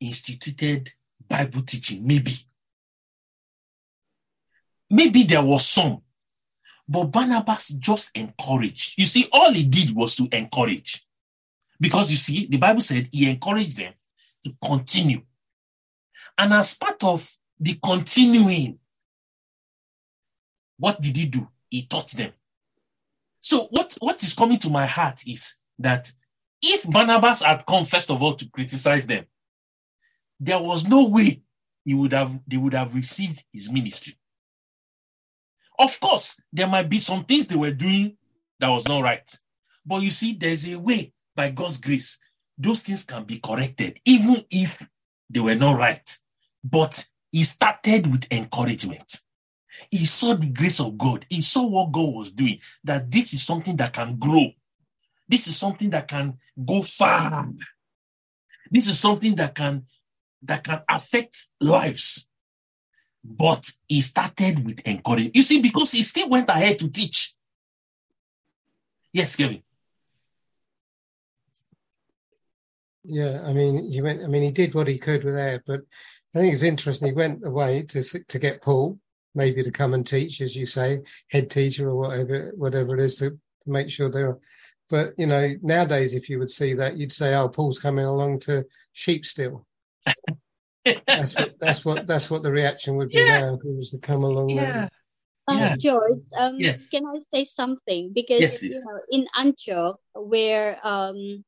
[0.00, 0.92] instituted
[1.28, 2.32] Bible teaching, maybe.
[4.92, 6.02] Maybe there was some,
[6.86, 8.92] but Barnabas just encouraged.
[8.98, 11.02] You see, all he did was to encourage.
[11.80, 13.94] Because you see, the Bible said he encouraged them
[14.44, 15.22] to continue.
[16.36, 17.26] And as part of
[17.58, 18.78] the continuing,
[20.76, 21.48] what did he do?
[21.70, 22.32] He taught them.
[23.40, 26.12] So what, what is coming to my heart is that
[26.60, 29.24] if Barnabas had come first of all to criticize them,
[30.38, 31.40] there was no way
[31.82, 34.18] he would have they would have received his ministry.
[35.82, 38.16] Of course, there might be some things they were doing
[38.60, 39.28] that was not right.
[39.84, 42.18] But you see, there's a way by God's grace,
[42.56, 44.86] those things can be corrected, even if
[45.28, 46.18] they were not right.
[46.62, 49.22] But he started with encouragement.
[49.90, 51.26] He saw the grace of God.
[51.28, 54.52] He saw what God was doing, that this is something that can grow.
[55.28, 57.50] This is something that can go far.
[58.70, 59.86] This is something that can
[60.42, 62.28] that can affect lives.
[63.24, 65.36] But he started with encouragement.
[65.36, 67.34] You see, because he still went ahead to teach.
[69.12, 69.62] Yes, Kevin.
[73.04, 74.22] Yeah, I mean, he went.
[74.22, 75.80] I mean, he did what he could with there, but
[76.34, 77.08] I think it's interesting.
[77.08, 78.98] He went away to to get Paul,
[79.34, 83.16] maybe to come and teach, as you say, head teacher or whatever, whatever it is,
[83.16, 84.38] to, make sure they're.
[84.88, 88.40] But you know, nowadays, if you would see that, you'd say, "Oh, Paul's coming along
[88.40, 89.66] to sheep steal."
[91.06, 93.40] that's what that's what that's what the reaction would be Yeah.
[93.40, 94.50] now if he was to come along.
[94.50, 94.72] Yeah.
[94.72, 94.90] there.
[95.48, 95.76] Uh, Yeah.
[95.76, 96.88] George, um, Yes.
[96.88, 98.12] can I say something?
[98.12, 101.44] Because Yes, you know, in Antioch, where um,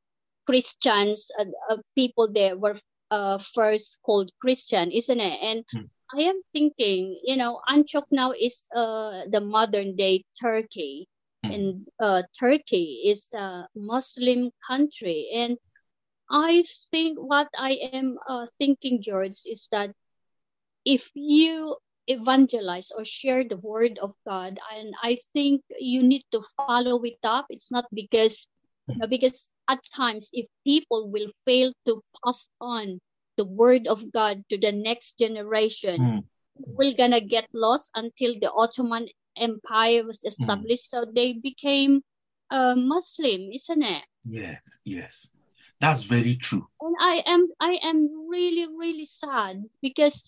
[0.47, 2.77] Christians, uh, uh, people there were
[3.11, 5.38] uh, first called Christian, isn't it?
[5.42, 5.87] And Hmm.
[6.12, 11.09] I am thinking, you know, Antioch now is uh, the modern day Turkey,
[11.44, 11.51] Hmm.
[11.51, 15.59] and uh, Turkey is a Muslim country, and
[16.30, 19.92] I think what I am uh, thinking, George, is that
[20.84, 26.42] if you evangelize or share the word of God, and I think you need to
[26.56, 27.46] follow it up.
[27.48, 28.48] It's not because,
[29.08, 33.00] because at times if people will fail to pass on
[33.37, 36.24] the word of God to the next generation, Mm.
[36.56, 40.88] we're gonna get lost until the Ottoman Empire was established.
[40.90, 42.04] So they became
[42.50, 44.04] uh, Muslim, isn't it?
[44.24, 45.28] Yes, yes.
[45.80, 46.66] That's very true.
[46.80, 50.24] and I am I am really really sad because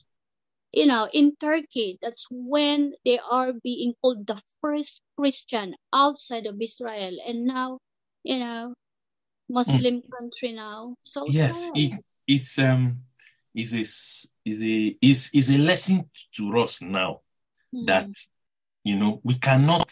[0.73, 6.57] you know in Turkey that's when they are being called the first Christian outside of
[6.61, 7.79] Israel and now
[8.23, 8.75] you know
[9.49, 11.77] Muslim country now so Yes, sad.
[11.77, 11.93] it,
[12.27, 13.01] it's um
[13.55, 13.85] is a
[14.51, 17.21] is a is is a lesson to us now
[17.73, 17.87] Hmm.
[17.87, 18.11] that
[18.85, 19.91] you know we cannot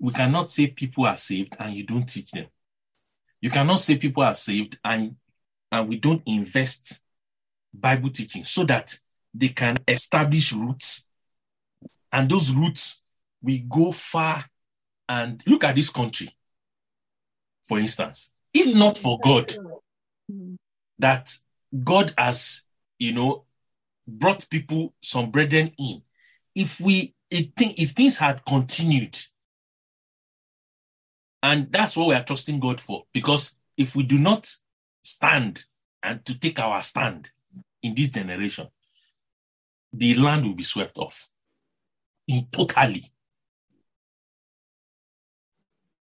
[0.00, 2.46] we cannot say people are saved and you don't teach them.
[3.44, 5.16] You cannot say people are saved and
[5.70, 7.02] and we don't invest
[7.74, 8.98] Bible teaching so that
[9.34, 11.06] they can establish roots.
[12.10, 13.02] And those roots
[13.42, 14.46] we go far
[15.10, 16.30] and look at this country.
[17.62, 19.54] For instance, if not for God,
[20.26, 20.54] Hmm.
[20.98, 21.36] that
[21.84, 22.62] God has,
[22.98, 23.44] you know,
[24.08, 26.00] brought people, some brethren in.
[26.54, 29.18] If we, if, if things had continued,
[31.44, 34.50] and that's what we are trusting God for, because if we do not
[35.02, 35.66] stand
[36.02, 37.30] and to take our stand
[37.82, 38.66] in this generation,
[39.92, 41.28] the land will be swept off
[42.26, 43.04] in totally.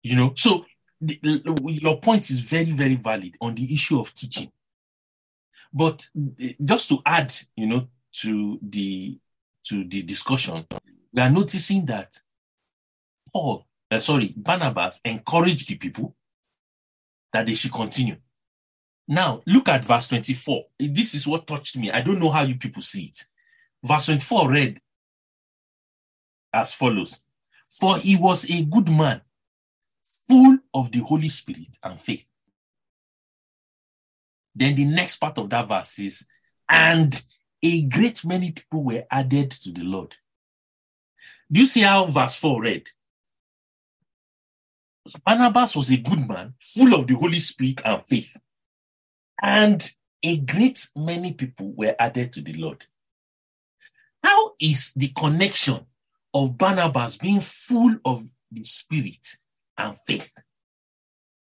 [0.02, 0.66] You know, so
[1.02, 1.20] the,
[1.68, 4.50] your point is very, very valid on the issue of teaching.
[5.74, 6.08] But
[6.64, 7.90] just to add, you know,
[8.22, 9.20] to the
[9.66, 10.66] to the discussion,
[11.12, 12.18] we are noticing that
[13.34, 16.16] Paul, uh, sorry, Barnabas encouraged the people
[17.32, 18.18] that they should continue.
[19.08, 20.66] Now, look at verse 24.
[20.80, 21.92] This is what touched me.
[21.92, 23.24] I don't know how you people see it.
[23.84, 24.82] Verse 24 read
[26.54, 27.22] as follows
[27.70, 29.22] For he was a good man,
[30.28, 32.30] full of the Holy Spirit and faith.
[34.56, 36.28] Then the next part of that verse is,
[36.70, 37.22] and
[37.62, 40.16] a great many people were added to the Lord.
[41.52, 42.88] Do you see how verse 4 read?
[45.26, 48.38] Barnabas was a good man, full of the Holy Spirit and faith.
[49.42, 49.92] And
[50.24, 52.86] a great many people were added to the Lord.
[54.24, 55.86] How is the connection
[56.34, 59.28] of Barnabas being full of the Spirit
[59.78, 60.34] and faith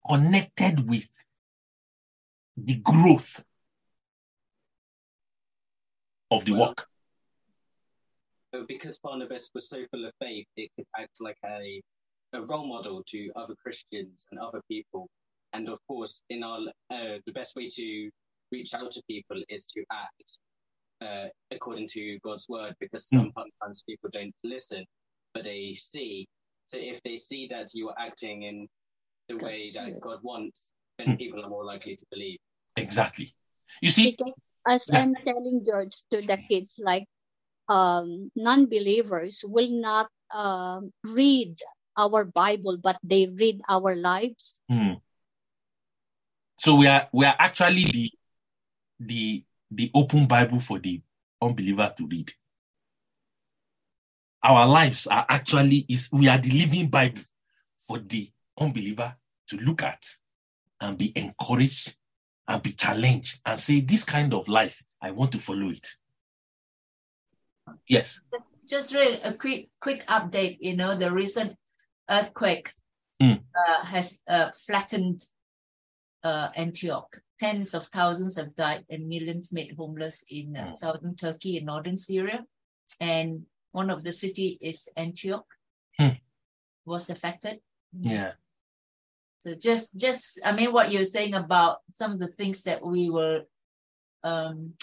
[0.09, 1.09] connected with
[2.57, 3.45] the growth
[6.31, 6.87] of the work?
[8.67, 11.83] Because Barnabas was so full of faith, it could act like a,
[12.33, 15.09] a role model to other Christians and other people.
[15.53, 18.11] And of course, in our uh, the best way to
[18.53, 20.39] reach out to people is to act
[21.03, 23.33] uh, according to God's word, because Mm.
[23.35, 24.85] sometimes people don't listen,
[25.35, 26.29] but they see.
[26.67, 28.69] So if they see that you are acting in
[29.29, 31.19] the way that God wants, then Mm.
[31.19, 32.39] people are more likely to believe.
[32.77, 33.35] Exactly.
[33.81, 34.35] You see, because
[34.67, 35.03] as Yeah.
[35.03, 37.07] I'm telling George to the kids, like
[37.69, 41.57] um, non-believers will not um, read
[41.97, 44.61] our Bible, but they read our lives.
[44.69, 44.95] Hmm.
[46.57, 48.11] So we are we are actually the
[49.01, 51.01] the the open Bible for the
[51.41, 52.33] unbeliever to read.
[54.43, 57.23] Our lives are actually is we are the living Bible
[57.77, 59.17] for the unbeliever
[59.49, 60.05] to look at
[60.81, 61.97] and be encouraged
[62.49, 65.87] and be challenged and say, This kind of life, I want to follow it.
[67.87, 68.21] Yes.
[68.67, 70.59] Just really a quick quick update.
[70.61, 71.57] You know, the recent
[72.11, 72.73] earthquake
[73.23, 73.43] Mm.
[73.55, 75.27] uh, has uh, flattened
[76.25, 77.21] uh, Antioch.
[77.39, 80.73] Tens of thousands have died and millions made homeless in uh, Mm.
[80.73, 82.47] southern Turkey and northern Syria.
[82.99, 85.45] And one of the city is Antioch.
[85.99, 86.17] Hmm.
[86.87, 87.61] Was affected.
[87.93, 88.33] Yeah.
[89.39, 93.11] So just just I mean what you're saying about some of the things that we
[93.11, 93.45] were
[94.25, 94.75] um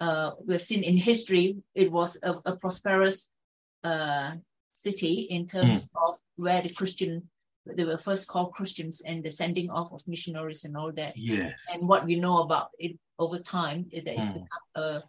[0.00, 3.30] uh we've seen in history, it was a, a prosperous
[3.84, 4.36] uh
[4.86, 7.12] city in terms of where the Christian
[7.76, 11.12] they were first called Christians and the sending off of missionaries and all that.
[11.16, 11.58] Yes.
[11.72, 14.34] And what we know about it over time is that it's Mm.
[14.42, 15.02] become a,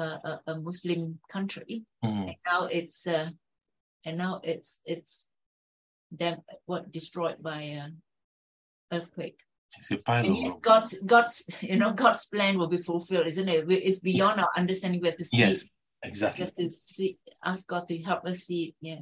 [0.00, 1.02] a a- Muslim
[1.34, 2.26] country Mm.
[2.28, 3.28] and now it's uh
[4.06, 5.12] and now it's it's
[6.20, 6.36] them
[6.70, 7.90] what destroyed by an
[8.96, 9.38] earthquake
[9.78, 11.34] It's a pile and yet god's god's
[11.70, 15.20] you know god's plan will be fulfilled isn't it it's beyond our understanding we have
[15.22, 15.66] to see Yes,
[16.02, 16.44] exactly.
[16.44, 19.00] have to see ask god to help us see it yeah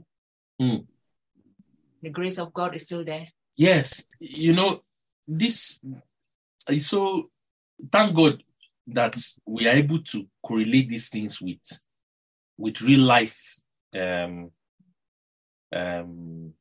[0.60, 0.86] Mm.
[2.02, 3.28] the grace of god is still there
[3.60, 4.84] Yes, you know,
[5.26, 5.80] this
[6.68, 7.28] is so
[7.90, 8.40] thank God
[8.86, 11.58] that we are able to correlate these things with
[12.56, 13.58] with real life
[13.96, 14.52] um,
[15.74, 16.52] um,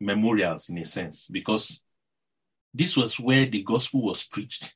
[0.00, 1.82] memorials in a sense, because
[2.72, 4.74] this was where the gospel was preached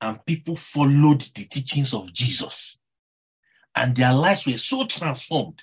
[0.00, 2.78] and people followed the teachings of Jesus,
[3.74, 5.62] and their lives were so transformed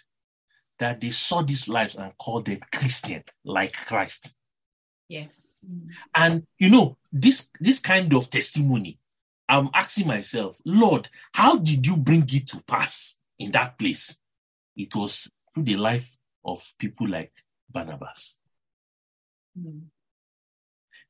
[0.80, 4.36] that they saw these lives and called them Christian, like Christ.
[5.08, 5.46] yes.
[6.16, 8.98] And you know, this this kind of testimony,
[9.50, 14.20] I'm asking myself, Lord, how did you bring it to pass in that place?
[14.78, 17.34] It was through the life of people like
[17.70, 18.40] Barnabas.
[19.60, 19.82] Mm.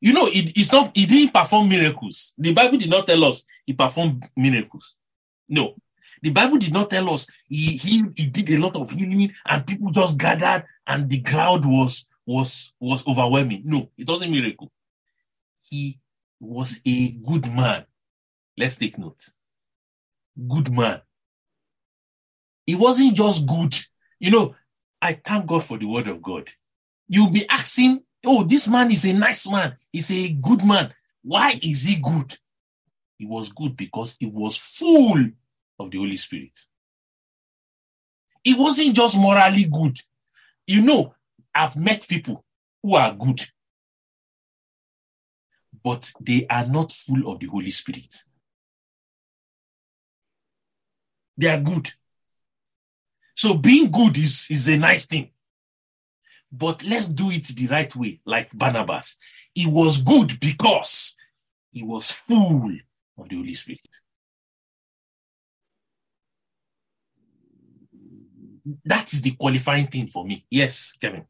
[0.02, 2.34] You know, it, it's not he didn't perform miracles.
[2.38, 4.96] The Bible did not tell us he performed miracles.
[5.48, 5.76] No.
[6.22, 9.68] The Bible did not tell us he, he, he did a lot of healing and
[9.68, 13.64] people just gathered and the crowd was was was overwhelming.
[13.66, 14.72] No, it wasn't miracle.
[15.68, 16.00] He
[16.40, 17.86] was a good man.
[18.58, 19.24] Let's take note.
[20.48, 21.02] Good man.
[22.66, 23.76] He wasn't just good.
[24.20, 24.56] You know,
[25.02, 26.50] I thank God for the word of God.
[27.08, 29.76] You'll be asking, oh, this man is a nice man.
[29.92, 30.94] He's a good man.
[31.24, 32.38] Why is he good?
[33.18, 35.30] He was good because he was full
[35.80, 36.58] of the Holy Spirit.
[38.44, 39.98] It wasn't just morally good.
[40.68, 41.14] You know,
[41.54, 42.44] I've met people
[42.82, 43.42] who are good,
[45.84, 48.16] but they are not full of the Holy Spirit.
[51.38, 51.92] They are good.
[53.36, 55.32] So being good is, is a nice thing.
[56.52, 59.18] But let's do it the right way, like Barnabas.
[59.54, 61.16] He was good because
[61.72, 62.72] he was full
[63.18, 63.80] of the Holy Spirit.
[68.86, 70.46] That is the qualifying thing for me.
[70.50, 71.26] Yes, Kevin.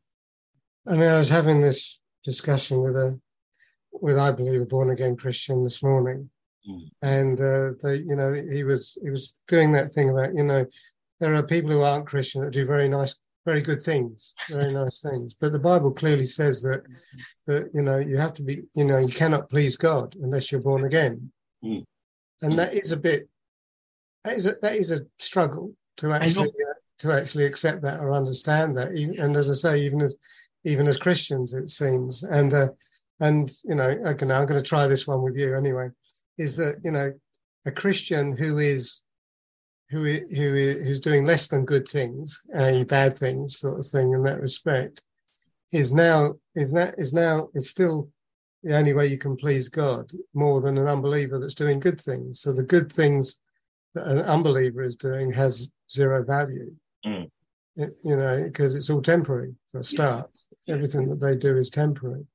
[0.88, 3.20] I mean, I was having this discussion with a,
[3.92, 6.30] with I believe a born again Christian this morning,
[6.68, 6.90] Mm.
[7.02, 10.66] and uh, they, you know, he was he was doing that thing about you know,
[11.22, 13.16] there are people who aren't Christian that do very nice,
[13.46, 16.84] very good things, very nice things, but the Bible clearly says that
[17.48, 20.62] that you know you have to be, you know, you cannot please God unless you're
[20.62, 21.32] born again,
[21.64, 21.86] Mm.
[22.42, 23.30] and that is a bit,
[24.26, 28.12] that is a, that is a struggle to actually uh, to actually accept that or
[28.12, 30.16] understand that, and as I say, even as
[30.66, 32.24] even as Christians, it seems.
[32.24, 32.68] And, uh,
[33.20, 35.90] and, you know, okay, now I'm going to try this one with you anyway,
[36.38, 37.14] is that, you know,
[37.66, 39.04] a Christian who is,
[39.90, 44.24] who, who, who's doing less than good things, uh, bad things sort of thing in
[44.24, 45.02] that respect,
[45.72, 48.10] is now, is that, is now, is still
[48.64, 52.42] the only way you can please God more than an unbeliever that's doing good things.
[52.42, 53.40] So the good things
[53.94, 56.76] that an unbeliever is doing has zero value.
[57.06, 57.30] Mm.
[57.76, 60.38] It- you know, because it's all temporary for a start.
[60.68, 62.26] Everything that they do is temporary.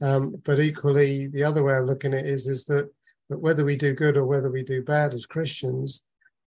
[0.00, 2.88] Um, but equally, the other way of looking at it is, is that,
[3.28, 6.02] that whether we do good or whether we do bad as Christians,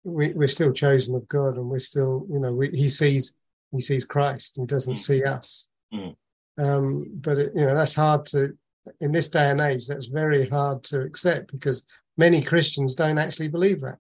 [0.05, 3.35] we, we're still chosen of God and we're still, you know, we, he sees,
[3.71, 4.57] he sees Christ.
[4.57, 4.99] He doesn't Mm.
[4.99, 5.69] see us.
[5.93, 6.17] Mm.
[6.59, 8.57] Um, but it, you know, that's hard to,
[9.01, 11.85] in this day and age, that's very hard to accept because
[12.17, 13.99] many Christians don't actually believe that.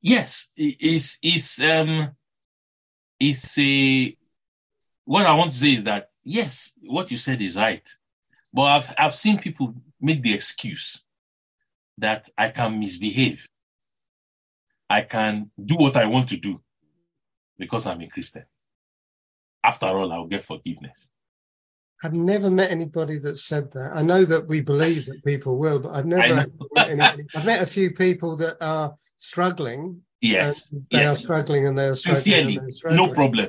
[0.00, 2.12] Yes, i- it's it's um
[3.22, 4.16] it's a
[5.04, 7.88] what I want to say is that yes, what you said is right.
[8.52, 11.04] But I've I've seen people make the excuse
[11.98, 13.48] that I can misbehave.
[14.90, 16.60] I can do what I want to do
[17.58, 18.44] because I'm a Christian.
[19.64, 21.12] After all, I'll get forgiveness.
[22.04, 23.92] I've never met anybody that said that.
[23.94, 26.34] I know that we believe that people will, but I've never
[26.72, 27.24] met anybody.
[27.36, 30.70] I've met a few people that are struggling Yes.
[30.72, 31.22] and they are yes.
[31.22, 32.22] struggling and they are struggling.
[32.22, 33.08] Sincerely, and they're struggling.
[33.08, 33.48] no problem.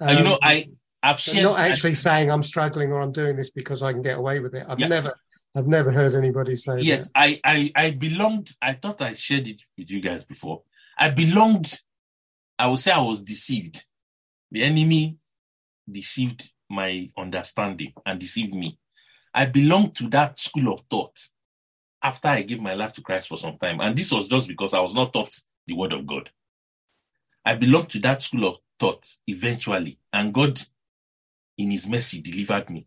[0.00, 0.68] And you know, Um, I
[1.02, 4.16] I've shared not actually saying I'm struggling or I'm doing this because I can get
[4.16, 4.64] away with it.
[4.66, 4.86] I've Yeah.
[4.86, 5.12] never,
[5.54, 7.12] I've never heard anybody say yes, that.
[7.14, 8.52] I, I I belonged.
[8.62, 10.62] I thought I shared it with you guys before.
[10.98, 11.80] I belonged.
[12.58, 13.84] I would say I was deceived.
[14.50, 15.18] The enemy
[15.90, 18.78] deceived my understanding and deceived me.
[19.34, 21.18] I belonged to that school of thought
[22.02, 24.72] after I gave my life to Christ for some time, and this was just because
[24.72, 25.32] I was not taught
[25.66, 26.30] the word of God.
[27.44, 30.60] I belonged to that school of thought eventually, and God,
[31.58, 32.86] in His mercy, delivered me.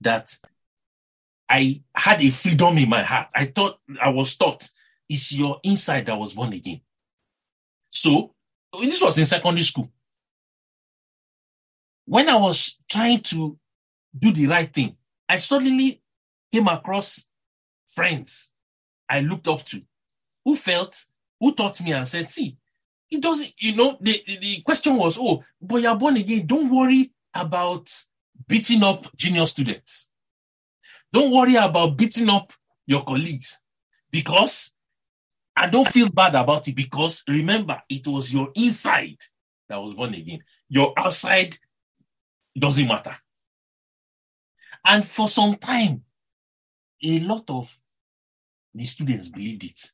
[0.00, 0.36] That
[1.48, 3.28] I had a freedom in my heart.
[3.34, 4.68] I thought I was taught
[5.08, 6.80] it's your inside that was born again.
[7.90, 8.34] So
[8.80, 9.90] this was in secondary school.
[12.04, 13.58] When I was trying to
[14.16, 14.96] do the right thing,
[15.28, 16.00] I suddenly
[16.52, 17.24] came across
[17.86, 18.52] friends
[19.08, 19.82] I looked up to
[20.44, 21.06] who felt,
[21.40, 22.56] who taught me and said, see,
[23.10, 26.46] it doesn't, you know, the, the, the question was, oh, but you're born again.
[26.46, 27.90] Don't worry about
[28.46, 30.10] beating up junior students.
[31.12, 32.52] Don't worry about beating up
[32.86, 33.60] your colleagues
[34.10, 34.74] because
[35.56, 39.16] I don't feel bad about it because remember, it was your inside
[39.68, 40.40] that was born again.
[40.68, 41.56] Your outside
[42.58, 43.16] doesn't matter.
[44.84, 46.02] And for some time,
[47.02, 47.76] a lot of
[48.74, 49.92] the students believed it.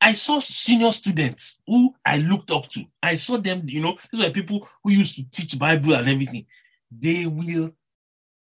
[0.00, 2.84] I saw senior students who I looked up to.
[3.02, 6.46] I saw them, you know, these were people who used to teach Bible and everything.
[6.90, 7.72] They will,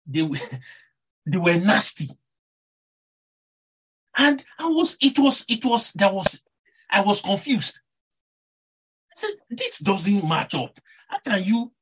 [0.06, 0.28] they
[1.26, 2.08] they were nasty.
[4.16, 6.42] And I was, it was, it was, there was,
[6.90, 7.80] I was confused.
[9.10, 10.78] I said, this doesn't match up.
[11.08, 11.72] How can you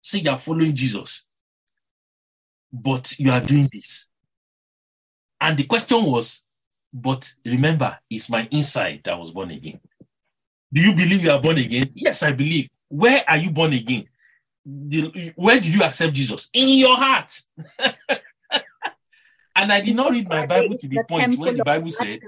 [0.00, 1.24] say you're following Jesus,
[2.72, 4.08] but you are doing this?
[5.40, 6.44] And the question was,
[6.92, 9.80] but remember, it's my inside that was born again.
[10.72, 11.90] Do you believe you are born again?
[11.94, 12.68] Yes, I believe.
[12.88, 14.06] Where are you born again?
[15.34, 16.50] Where did you accept Jesus?
[16.52, 17.40] In your heart.
[19.56, 22.20] and I did not read my Bible to the point where the Bible said,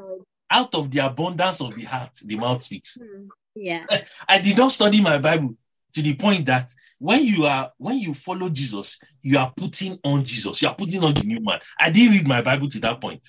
[0.50, 2.98] out of the abundance of the heart, the mouth speaks.
[3.00, 3.26] Hmm.
[3.54, 3.86] Yeah.
[4.28, 5.56] I did not study my Bible
[5.94, 10.24] to the point that when you are when you follow Jesus, you are putting on
[10.24, 10.62] Jesus.
[10.62, 11.61] You are putting on the new man.
[11.78, 13.26] I didn't read my Bible to that point.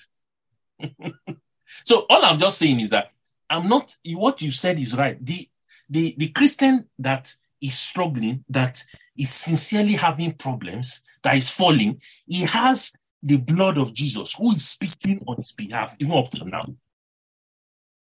[1.84, 3.10] So all I'm just saying is that
[3.48, 5.24] I'm not what you said is right.
[5.24, 5.48] The
[5.88, 8.82] the the Christian that is struggling, that
[9.16, 14.68] is sincerely having problems, that is falling, he has the blood of Jesus who is
[14.68, 16.64] speaking on his behalf, even up till now.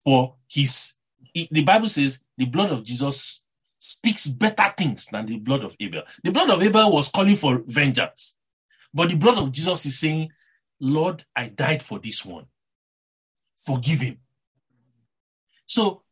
[0.02, 0.94] For his
[1.34, 3.42] the Bible says the blood of Jesus
[3.78, 6.02] speaks better things than the blood of Abel.
[6.22, 8.36] The blood of Abel was calling for vengeance,
[8.92, 10.30] but the blood of Jesus is saying,
[10.80, 12.46] Lord, I died for this one.
[13.64, 14.18] Forgive him.
[15.66, 16.02] So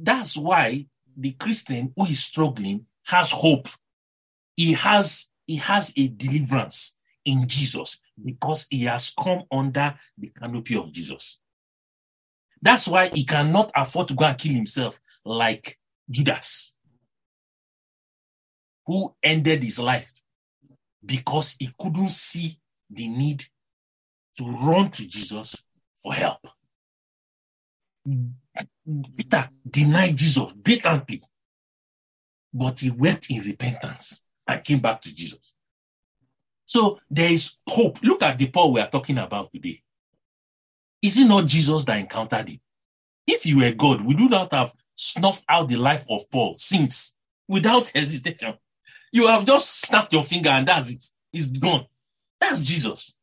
[0.00, 0.86] that's why
[1.16, 3.68] the Christian who is struggling has hope.
[4.56, 10.76] He has he has a deliverance in Jesus because he has come under the canopy
[10.76, 11.38] of Jesus.
[12.60, 15.78] That's why he cannot afford to go and kill himself like
[16.08, 16.76] Judas,
[18.86, 20.12] who ended his life
[21.04, 23.44] because he couldn't see the need
[24.36, 25.64] to run to Jesus
[26.00, 26.46] for help.
[28.04, 31.22] Peter denied Jesus blatantly,
[32.52, 35.56] but he wept in repentance and came back to Jesus.
[36.64, 38.02] So there is hope.
[38.02, 39.82] Look at the Paul we are talking about today.
[41.00, 42.60] Is it not Jesus that encountered him?
[43.26, 47.14] If you were God, would you not have snuffed out the life of Paul since
[47.48, 48.54] without hesitation?
[49.12, 51.04] You have just snapped your finger and that's it.
[51.32, 51.86] It's gone.
[52.40, 53.16] That's Jesus.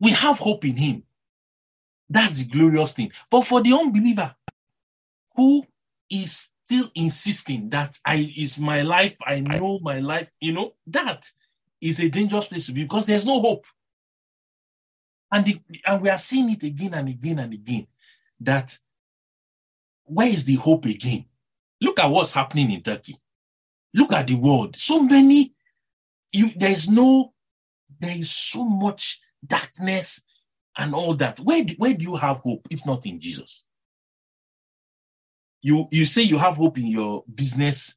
[0.00, 1.02] We have hope in him.
[2.08, 3.12] That's the glorious thing.
[3.30, 4.34] But for the unbeliever
[5.34, 5.66] who
[6.10, 11.30] is still insisting that I is my life, I know my life, you know, that
[11.80, 13.66] is a dangerous place to be because there's no hope.
[15.32, 17.86] And, the, and we are seeing it again and again and again
[18.40, 18.78] that
[20.04, 21.26] where is the hope again?
[21.80, 23.16] Look at what's happening in Turkey.
[23.92, 24.76] Look at the world.
[24.76, 25.54] So many,
[26.32, 27.32] you there's no,
[27.98, 30.22] there is so much darkness
[30.76, 31.40] and all that.
[31.40, 33.66] Where do, where do you have hope if not in Jesus?
[35.62, 37.96] You you say you have hope in your business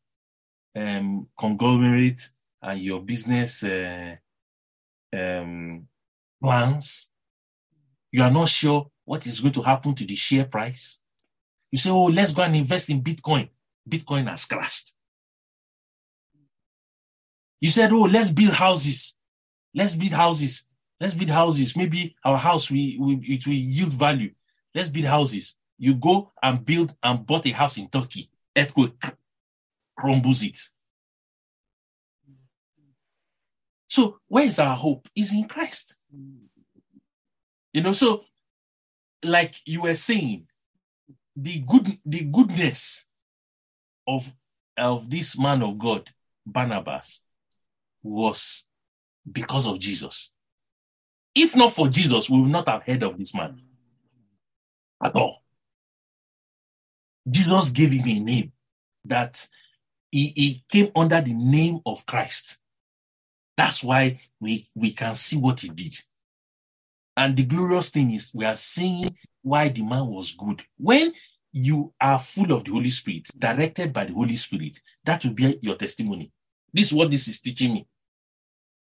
[0.75, 2.29] um, conglomerate
[2.61, 4.15] and your business uh,
[5.13, 5.87] um,
[6.41, 7.11] plans.
[8.11, 10.99] You are not sure what is going to happen to the share price.
[11.71, 13.49] You say, "Oh, let's go and invest in Bitcoin."
[13.87, 14.95] Bitcoin has crashed.
[17.61, 19.15] You said, "Oh, let's build houses.
[19.75, 20.65] Let's build houses.
[20.99, 21.75] Let's build houses.
[21.75, 24.33] Maybe our house we, we it will yield value.
[24.73, 29.01] Let's build houses." You go and build and bought a house in Turkey, earthquake
[29.95, 30.59] crumbles it.
[33.87, 35.07] So where is our hope?
[35.15, 35.95] Is in Christ.
[37.73, 38.25] You know, so
[39.23, 40.47] like you were saying,
[41.35, 43.05] the good the goodness
[44.07, 44.35] of
[44.77, 46.09] of this man of God,
[46.45, 47.23] Barnabas,
[48.03, 48.65] was
[49.29, 50.31] because of Jesus.
[51.35, 53.61] If not for Jesus, we would not have heard of this man
[55.01, 55.43] at all.
[57.29, 58.51] Jesus gave him a name
[59.05, 59.47] that
[60.11, 62.59] he, he came under the name of Christ.
[63.55, 65.93] That's why we, we can see what he did.
[67.15, 70.63] And the glorious thing is, we are seeing why the man was good.
[70.77, 71.13] When
[71.51, 75.59] you are full of the Holy Spirit, directed by the Holy Spirit, that will be
[75.61, 76.31] your testimony.
[76.73, 77.87] This is what this is teaching me.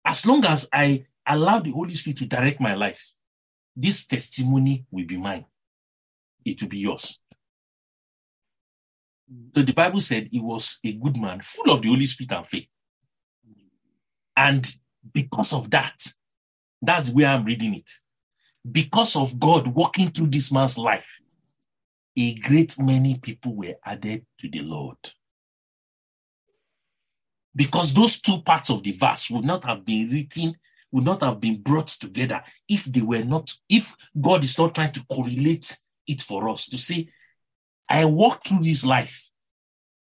[0.05, 3.13] As long as I allow the Holy Spirit to direct my life,
[3.77, 5.45] this testimony will be mine.
[6.45, 7.19] It will be yours.
[9.55, 12.47] So the Bible said he was a good man, full of the Holy Spirit and
[12.47, 12.69] faith.
[14.37, 14.67] And
[15.13, 15.97] because of that,
[16.83, 17.91] that's where I'm reading it.
[18.71, 21.07] Because of God walking through this man's life,
[22.17, 24.99] a great many people were added to the Lord.
[27.57, 30.57] Because those two parts of the verse would not have been written,
[30.95, 34.93] would not have been brought together if they were not, if God is not trying
[34.93, 35.77] to correlate
[36.07, 37.09] it for us to say,
[37.89, 39.33] I walked through this life.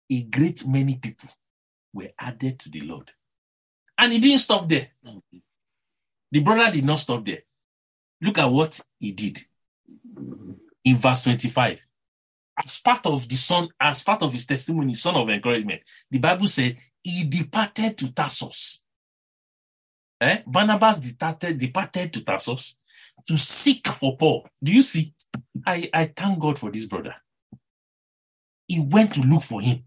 [0.10, 1.30] A great many people
[1.94, 3.12] were added to the Lord.
[3.96, 4.88] And he didn't stop there.
[6.32, 7.44] The brother did not stop there.
[8.20, 9.38] Look at what he did
[10.84, 11.80] in verse 25.
[12.58, 16.48] As part of the son, as part of his testimony, son of encouragement, the Bible
[16.48, 18.82] said he departed to Tarsus.
[20.22, 20.44] Eh?
[20.46, 22.78] Barnabas departed, departed to Tarsus
[23.28, 24.48] to seek for Paul.
[24.64, 25.14] Do you see?
[25.66, 27.16] I, I thank God for this brother.
[28.68, 29.84] He went to look for him.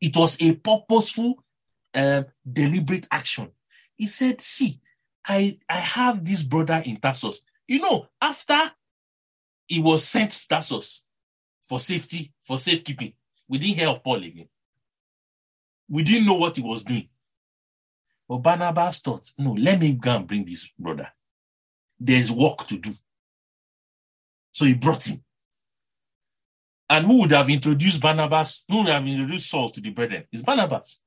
[0.00, 1.42] It was a purposeful,
[1.94, 3.50] uh, deliberate action.
[3.96, 4.80] He said, See,
[5.26, 7.40] I, I have this brother in Tarsus.
[7.66, 8.58] You know, after
[9.66, 11.04] he was sent to Tarsus
[11.62, 13.12] for safety, for safekeeping,
[13.48, 14.48] we didn't hear of Paul again.
[15.88, 17.08] We didn't know what he was doing.
[18.28, 21.08] But Barnabas thought, no, let me go and bring this brother.
[21.98, 22.92] There's work to do.
[24.52, 25.24] So he brought him.
[26.90, 28.64] And who would have introduced Barnabas?
[28.68, 30.24] Who would have introduced Saul to the brethren?
[30.32, 31.02] It's Barnabas.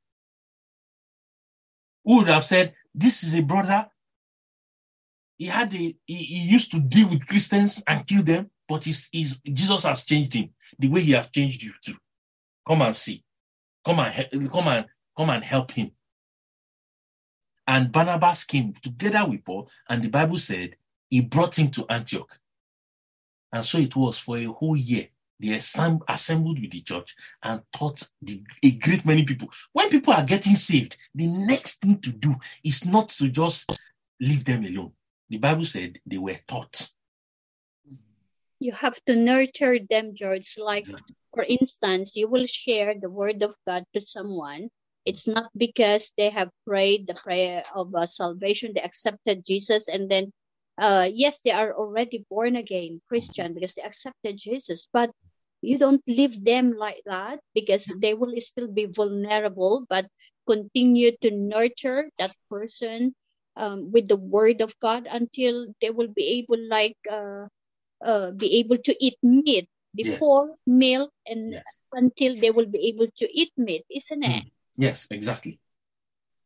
[2.04, 3.88] Who would have said, This is a brother.
[5.38, 9.10] He had a he, he used to deal with Christians and kill them, but he's,
[9.12, 11.96] he's, Jesus has changed him the way he has changed you too.
[12.68, 13.24] Come and see.
[13.84, 14.86] Come and come and
[15.18, 15.92] come and help him.
[17.68, 20.76] And Barnabas came together with Paul, and the Bible said
[21.10, 22.40] he brought him to Antioch.
[23.52, 25.08] And so it was for a whole year.
[25.40, 29.50] They assembled with the church and taught the, a great many people.
[29.74, 33.80] When people are getting saved, the next thing to do is not to just
[34.20, 34.92] leave them alone.
[35.30, 36.90] The Bible said they were taught.
[38.60, 40.58] You have to nurture them, George.
[40.60, 40.86] Like,
[41.34, 44.70] for instance, you will share the word of God to someone.
[45.06, 50.10] It's not because they have prayed the prayer of uh, salvation, they accepted Jesus, and
[50.10, 50.32] then
[50.78, 55.12] uh, yes, they are already born again Christian because they accepted Jesus, but
[55.62, 60.08] you don't leave them like that because they will still be vulnerable, but
[60.48, 63.14] continue to nurture that person
[63.56, 67.48] um, with the word of God until they will be able, like, uh,
[68.04, 70.58] uh, be able to eat meat before Yes.
[70.68, 71.78] milk and Yes.
[71.94, 74.44] until they will be able to eat meat, isn't it?
[74.78, 75.60] Yes, exactly.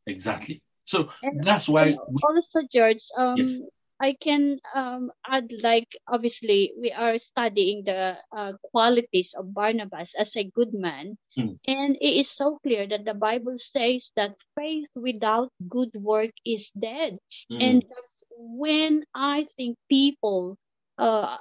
[0.05, 0.61] Exactly.
[0.85, 3.59] So And, that's why we, also, George, um, Yes.
[3.99, 10.35] I can um, add like obviously we are studying the uh, qualities of Barnabas as
[10.35, 11.59] a good man, Mm.
[11.67, 16.71] and it is so clear that the Bible says that faith without good work is
[16.71, 17.19] dead.
[17.51, 17.59] Mm.
[17.59, 20.57] And that's when I think people
[20.97, 21.37] uh,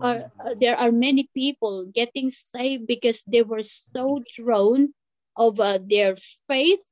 [0.00, 4.94] are uh, there are many people getting saved because they were so drawn
[5.38, 6.16] of uh, their
[6.48, 6.84] faith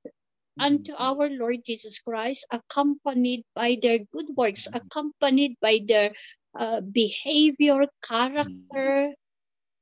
[0.58, 6.12] unto our Lord Jesus Christ, accompanied by their good works, accompanied by their
[6.58, 9.12] uh, behavior, character,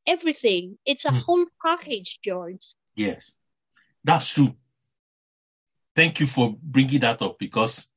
[0.06, 0.78] everything.
[0.84, 2.74] It's a whole package, George.
[2.96, 3.36] yes,
[4.02, 4.54] that's true.
[5.94, 7.88] Thank you for bringing that up because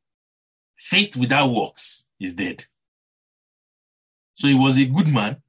[0.76, 2.66] faith without works is dead.
[4.36, 5.42] So he was a good man.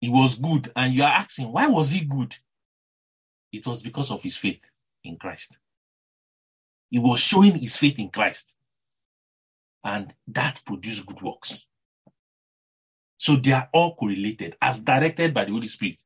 [0.00, 0.70] He was good.
[0.76, 2.36] And you are asking, why was he good?
[3.52, 4.60] It was because of his faith
[5.04, 5.58] in Christ.
[6.90, 8.56] He was showing his faith in Christ.
[9.84, 11.66] And that produced good works.
[13.16, 16.00] So they are all correlated as directed by the Holy Spirit.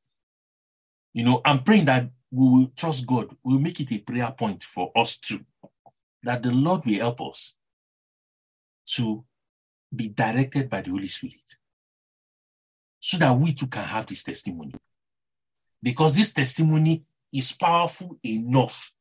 [1.12, 3.36] You know, I'm praying that we will trust God.
[3.44, 5.40] We'll make it a prayer point for us too.
[6.22, 7.56] That the Lord will help us
[8.94, 9.24] to
[9.94, 11.56] be directed by the Holy Spirit.
[13.00, 14.74] So that we too can have this testimony.
[15.82, 18.94] Because this testimony is powerful enough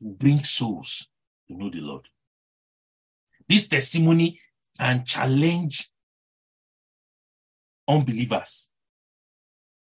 [0.00, 1.08] to bring souls
[1.48, 2.08] to know the Lord.
[3.48, 4.38] This testimony
[4.78, 5.88] can challenge
[7.88, 8.68] unbelievers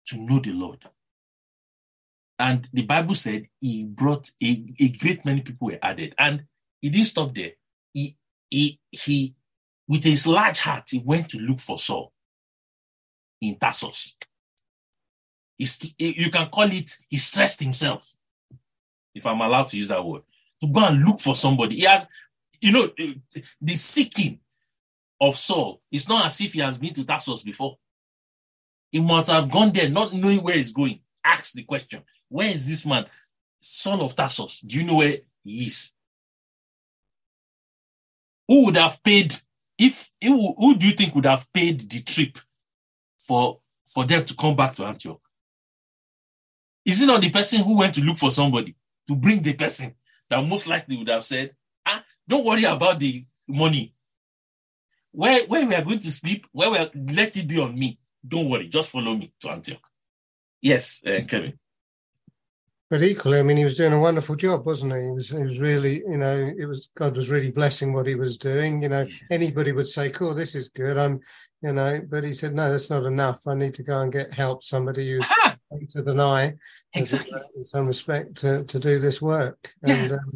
[0.07, 0.85] to know the Lord.
[2.39, 6.15] And the Bible said he brought a, a great many people were added.
[6.19, 6.45] And
[6.81, 7.53] he didn't stop there.
[7.93, 8.17] He,
[8.51, 9.35] he, he,
[9.89, 12.13] with his large heart, he went to look for Saul
[13.41, 14.15] in Tarsus.
[15.57, 18.13] He's, you can call it, he stressed himself,
[19.15, 20.23] if I'm allowed to use that word,
[20.61, 21.77] to go and look for somebody.
[21.77, 22.07] He has,
[22.61, 22.91] you know,
[23.61, 24.41] the seeking
[25.21, 27.79] of Saul, it's not as if he has been to Tarsus before.
[28.91, 31.01] He must have gone there not knowing where he's going.
[31.25, 33.07] Ask the question Where is this man?
[33.59, 34.61] Saul of Tarsus.
[34.61, 35.95] Do you know where he is?
[38.47, 39.35] Who would have paid,
[39.79, 42.39] if who, who do you think would have paid the trip
[43.19, 45.24] for, for them to come back to Antioch?
[46.85, 48.77] Is it not the person who went to look for somebody
[49.09, 49.95] to bring the person
[50.29, 51.55] that most likely would have said,
[51.87, 53.95] ah, don't worry about the money.
[55.13, 57.99] Where, where we are going to sleep, where we are, let it be on me.
[58.27, 59.87] Don't worry, just follow me to Antioch.
[60.61, 61.59] Yes, uh, Kevin.
[62.91, 65.03] But equally, I mean, he was doing a wonderful job, wasn't he?
[65.03, 68.15] He was, he was really, you know, it was God was really blessing what he
[68.15, 68.83] was doing.
[68.83, 71.21] You know, anybody would say, "Cool, this is good." I'm,
[71.63, 73.41] you know, but he said, "No, that's not enough.
[73.47, 74.63] I need to go and get help.
[74.63, 75.27] Somebody who's
[75.95, 76.55] Than I,
[76.93, 77.41] exactly.
[77.57, 79.95] in some respect, to, to do this work." Yeah.
[79.95, 80.33] And um,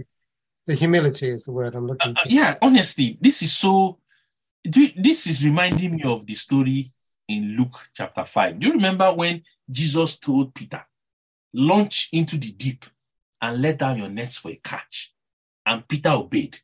[0.66, 2.28] the humility is the word I'm looking uh, for.
[2.28, 3.98] yeah, honestly, this is so.
[4.64, 6.92] This is reminding me of the story
[7.28, 8.58] in Luke chapter 5.
[8.58, 10.84] Do you remember when Jesus told Peter,
[11.54, 12.84] launch into the deep
[13.40, 15.14] and let down your nets for a catch?
[15.64, 16.58] And Peter obeyed.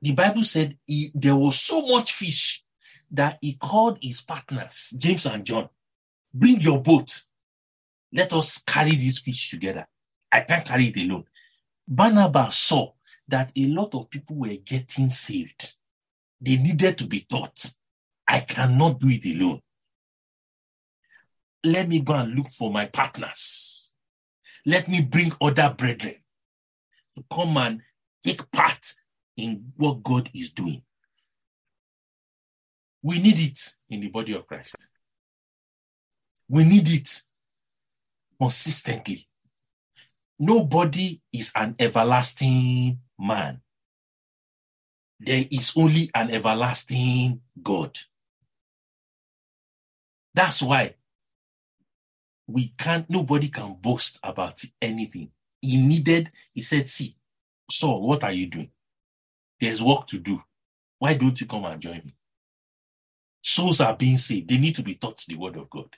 [0.00, 2.64] The Bible said he, there was so much fish
[3.10, 5.68] that he called his partners, James and John,
[6.32, 7.22] bring your boat.
[8.12, 9.86] Let us carry this fish together.
[10.32, 11.24] I can't carry it alone.
[11.86, 12.92] Barnabas saw
[13.28, 15.74] that a lot of people were getting saved.
[16.40, 17.72] They needed to be taught.
[18.26, 19.60] I cannot do it alone
[21.64, 23.96] let me go and look for my partners.
[24.64, 26.16] Let me bring other brethren
[27.14, 27.80] to come and
[28.22, 28.94] take part
[29.36, 30.82] in what God is doing.
[33.02, 33.58] We need it
[33.88, 34.76] in the body of Christ.
[36.48, 37.22] We need it
[38.40, 39.26] consistently.
[40.38, 43.60] Nobody is an everlasting man.
[45.18, 47.98] There is only an everlasting God.
[50.32, 50.94] That's why
[52.46, 55.30] we can't, nobody can boast about anything.
[55.60, 57.16] He needed, he said, see,
[57.70, 58.70] so what are you doing?
[59.60, 60.42] There's work to do.
[60.98, 62.14] Why don't you come and join me?
[63.42, 64.48] Souls are being saved.
[64.48, 65.94] They need to be taught the word of God.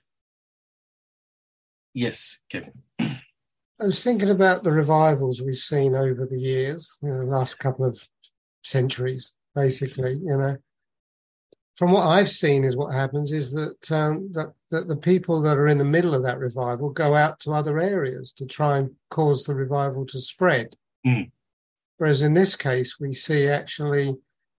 [1.95, 2.73] Yes, Kevin.
[3.01, 7.59] I was thinking about the revivals we've seen over the years, you know, the last
[7.59, 7.99] couple of
[8.63, 10.57] centuries, basically, you know
[11.77, 15.57] from what I've seen, is what happens is that, um, that that the people that
[15.57, 18.91] are in the middle of that revival go out to other areas to try and
[19.11, 20.77] cause the revival to spread.
[21.07, 21.31] Mm.
[21.97, 24.17] Whereas in this case, we see actually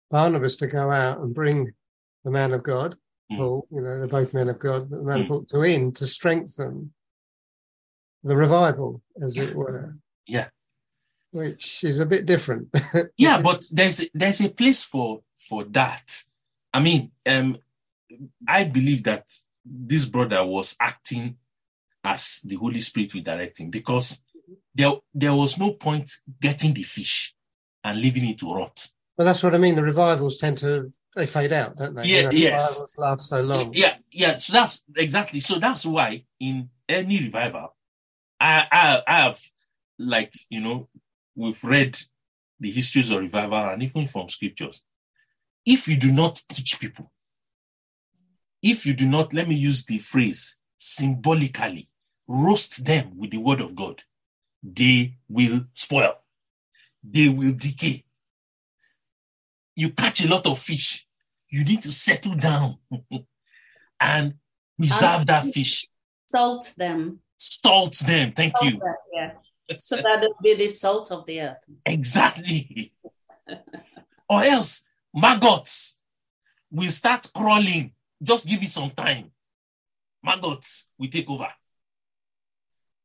[0.10, 1.72] Barnabas to go out and bring
[2.24, 2.96] the man of God,
[3.32, 3.38] mm.
[3.38, 5.22] Paul, you know, they're both men of God, but the man mm.
[5.24, 6.94] of Paul to in to strengthen
[8.24, 9.44] the revival, as yeah.
[9.44, 9.96] it were.
[10.26, 10.48] Yeah.
[11.32, 12.70] Which is a bit different.
[13.18, 16.24] yeah, but there's there's a place for for that
[16.74, 17.58] I mean, um,
[18.48, 19.28] I believe that
[19.64, 21.38] this brother was acting
[22.04, 24.22] as the Holy Spirit will direct him because
[24.74, 26.10] there, there was no point
[26.42, 27.36] getting the fish
[27.84, 28.88] and leaving it to rot.
[29.18, 29.76] Well, that's what I mean.
[29.76, 32.06] The revivals tend to they fade out, don't they?
[32.06, 32.70] Yeah, you know, yes.
[32.72, 33.74] Revivals last so long.
[33.76, 34.38] Yeah, yeah.
[34.40, 35.40] So that's exactly.
[35.40, 37.73] So that's why in any revival,
[38.44, 39.40] I, I, I have
[39.98, 40.90] like you know
[41.36, 41.98] we've read
[42.60, 44.82] the histories of revival and even from scriptures
[45.66, 47.12] if you do not teach people,
[48.62, 51.88] if you do not, let me use the phrase symbolically,
[52.28, 54.04] roast them with the word of God,
[54.62, 56.16] they will spoil,
[57.04, 58.04] they will decay.
[59.76, 61.08] You catch a lot of fish,
[61.50, 62.78] you need to settle down
[64.00, 64.36] and
[64.78, 65.88] preserve that fish.
[66.28, 67.20] Salt them.
[67.66, 68.80] Salt them, thank you.
[69.14, 69.32] Yeah.
[69.80, 71.64] So that it be the salt of the earth.
[71.86, 72.94] Exactly.
[74.30, 74.84] or else
[75.14, 76.00] maggots
[76.72, 77.94] will start crawling
[78.24, 79.32] just give it some time.
[80.24, 80.66] Maggot
[80.98, 81.50] will take over.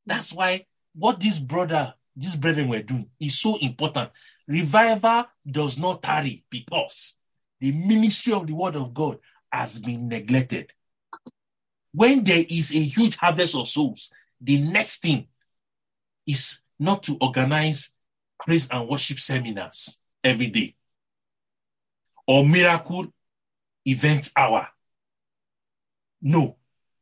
[0.07, 4.11] That's why what this brother, these brethren were doing is so important.
[4.47, 7.15] Revival does not tarry because
[7.61, 9.19] the ministry of the word of God
[9.53, 10.73] has been neglected.
[11.93, 15.26] When there is a huge harvest of souls, the next thing
[16.26, 17.93] is not to organize
[18.39, 20.74] praise and worship seminars every day
[22.26, 23.07] or miracle
[23.84, 24.68] event hour.
[26.20, 26.57] No,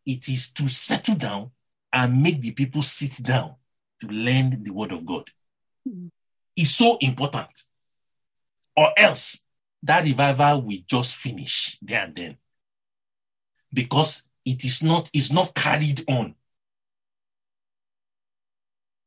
[0.07, 1.51] it is to settle down
[1.93, 3.57] and make the people sit down
[4.01, 5.28] to learn the word of God.
[5.89, 6.11] Mm.
[6.55, 7.49] It's so important.
[8.76, 9.45] Or else
[9.82, 12.37] that revival will just finish there and then.
[13.72, 16.34] Because it is not, is not carried on.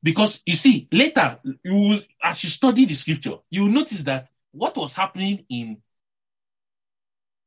[0.01, 4.29] Because you see, later, you will, as you study the scripture, you will notice that
[4.51, 5.77] what was happening in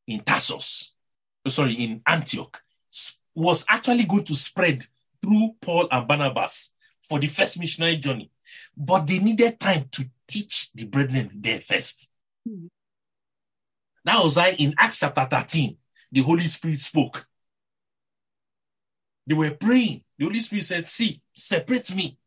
[0.06, 0.92] in Tarsus,
[1.46, 2.62] oh, sorry, in Antioch,
[3.34, 4.84] was actually going to spread
[5.22, 8.30] through Paul and Barnabas for the first missionary journey.
[8.76, 12.10] But they needed time to teach the brethren there first.
[12.46, 12.66] Hmm.
[14.04, 15.76] That was why in Acts chapter 13,
[16.10, 17.26] the Holy Spirit spoke.
[19.26, 20.02] They were praying.
[20.18, 22.18] The Holy Spirit said, See, separate me,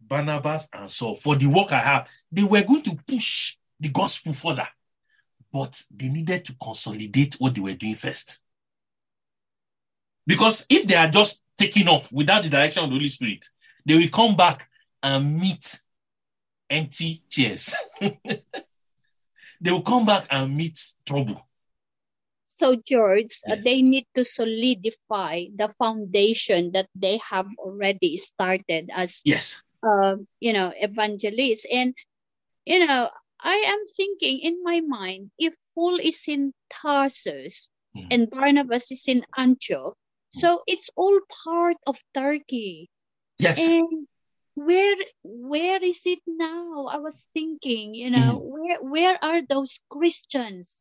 [0.00, 2.08] Barnabas and Saul, for the work I have.
[2.30, 4.68] They were going to push the gospel further,
[5.52, 8.40] but they needed to consolidate what they were doing first.
[10.26, 13.46] Because if they are just taking off without the direction of the Holy Spirit,
[13.84, 14.68] they will come back
[15.02, 15.80] and meet
[16.68, 17.74] empty chairs.
[18.00, 18.42] they
[19.70, 21.48] will come back and meet trouble.
[22.46, 23.64] So, George, uh, Yes.
[23.64, 29.62] they need to solidify the foundation that they have already started as, Yes.
[29.82, 31.66] Uh, you know, evangelists.
[31.70, 31.94] And,
[32.64, 33.10] you know,
[33.40, 38.06] I am thinking in my mind, if Paul is in Tarsus Mm.
[38.10, 39.96] and Barnabas is in Antioch,
[40.30, 42.90] so it's all part of Turkey.
[43.38, 43.58] Yes.
[43.58, 44.06] And
[44.54, 46.86] where where is it now?
[46.86, 50.80] I was thinking, you know, where where are those Christians?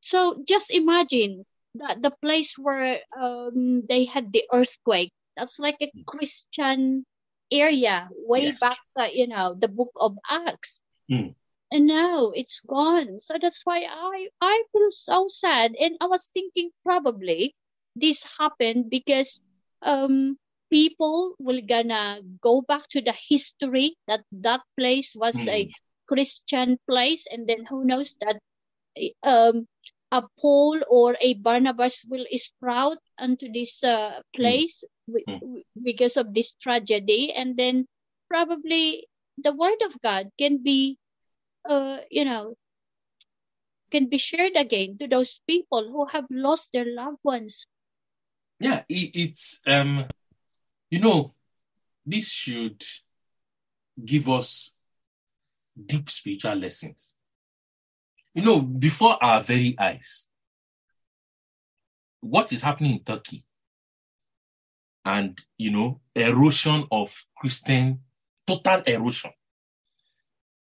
[0.00, 1.44] So just imagine
[1.74, 5.12] that the place where um they had the earthquake.
[5.36, 7.04] That's like a Christian
[7.52, 8.58] area way Yes.
[8.58, 10.82] back, uh, you know, the book of Acts.
[11.10, 11.34] Mm.
[11.70, 13.18] And now it's gone.
[13.20, 15.74] So that's why I I feel so sad.
[15.80, 17.54] And I was thinking probably
[17.94, 19.40] this happened because
[19.82, 20.38] um
[20.70, 25.74] people will gonna go back to the history that that place was a Mm.
[26.08, 28.40] Christian place, and then who knows that
[29.22, 29.66] um
[30.12, 35.38] a Paul or a Barnabas will sprout onto this uh, place Mm.
[35.38, 37.86] wi- because of this tragedy, and then
[38.28, 39.06] probably
[39.38, 40.98] the word of God can be,
[41.64, 42.56] uh, you know,
[43.90, 47.66] can be shared again to those people who have lost their loved ones.
[48.58, 50.06] Yeah, it, it's um,
[50.90, 51.34] you know,
[52.04, 52.82] this should
[54.04, 54.74] give us
[55.74, 57.15] deep spiritual lessons.
[58.36, 60.28] You know, before our very eyes,
[62.20, 63.46] what is happening in Turkey
[65.06, 68.00] and you know, erosion of Christian,
[68.46, 69.30] total erosion,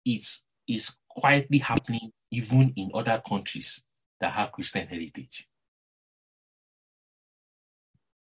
[0.05, 3.81] it's, is quietly happening even in other countries
[4.21, 5.47] that have Christian heritage.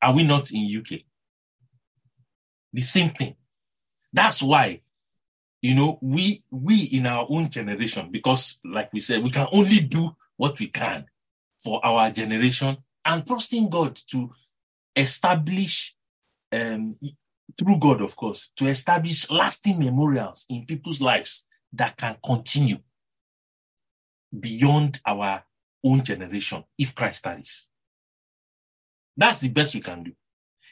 [0.03, 1.03] Are we not in UK?
[2.73, 3.37] The same thing.
[4.13, 4.81] That's why,
[5.63, 9.81] you know, we we in our own generation, because like we said, we can only
[9.81, 11.05] do what we can
[11.63, 14.31] for our generation and trusting God to
[14.97, 15.95] establish
[16.53, 16.97] um
[17.59, 22.79] through God, of course, to establish lasting memorials in people's lives that can continue
[24.39, 25.45] beyond our
[25.85, 27.69] own generation if Christ tarries.
[29.17, 30.13] That's the best we can do.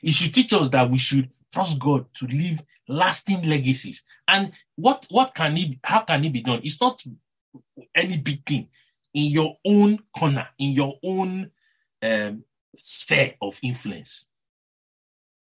[0.02, 4.04] It should teach us that we should trust God to leave lasting legacies.
[4.28, 6.60] And what what can it how can it be done?
[6.62, 7.02] It's not
[7.94, 8.68] any big thing
[9.14, 11.50] in your own corner, in your own
[12.02, 12.44] um,
[12.76, 14.26] sphere of influence.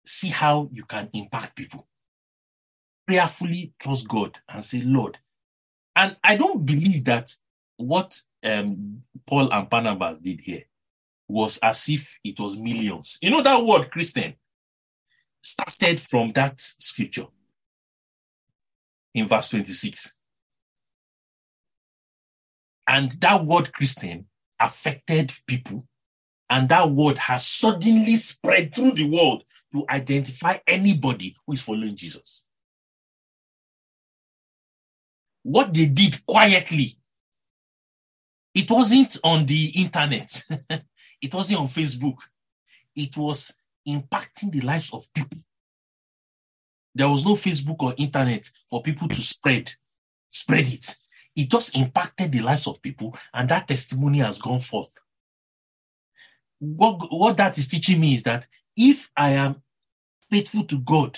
[0.03, 1.87] See how you can impact people.
[3.07, 5.19] Prayerfully trust God and say, Lord.
[5.95, 7.35] And I don't believe that
[7.77, 10.63] what um, Paul and Barnabas did here
[11.27, 13.19] was as if it was millions.
[13.21, 14.33] You know that word Christian
[15.41, 17.27] started from that scripture
[19.13, 20.15] in verse 26.
[22.87, 24.27] And that word Christian
[24.59, 25.87] affected people.
[26.49, 29.43] And that word has suddenly spread through the world
[29.73, 32.43] to identify anybody who is following Jesus.
[35.43, 36.95] What they did quietly
[38.53, 40.43] It wasn't on the internet.
[41.21, 42.17] it wasn't on Facebook.
[42.95, 43.53] It was
[43.87, 45.39] impacting the lives of people.
[46.93, 49.71] There was no Facebook or internet for people to spread,
[50.29, 50.95] spread it.
[51.35, 54.93] It just impacted the lives of people, and that testimony has gone forth.
[56.59, 59.61] What, what that is teaching me is that if I am
[60.29, 61.17] faithful to God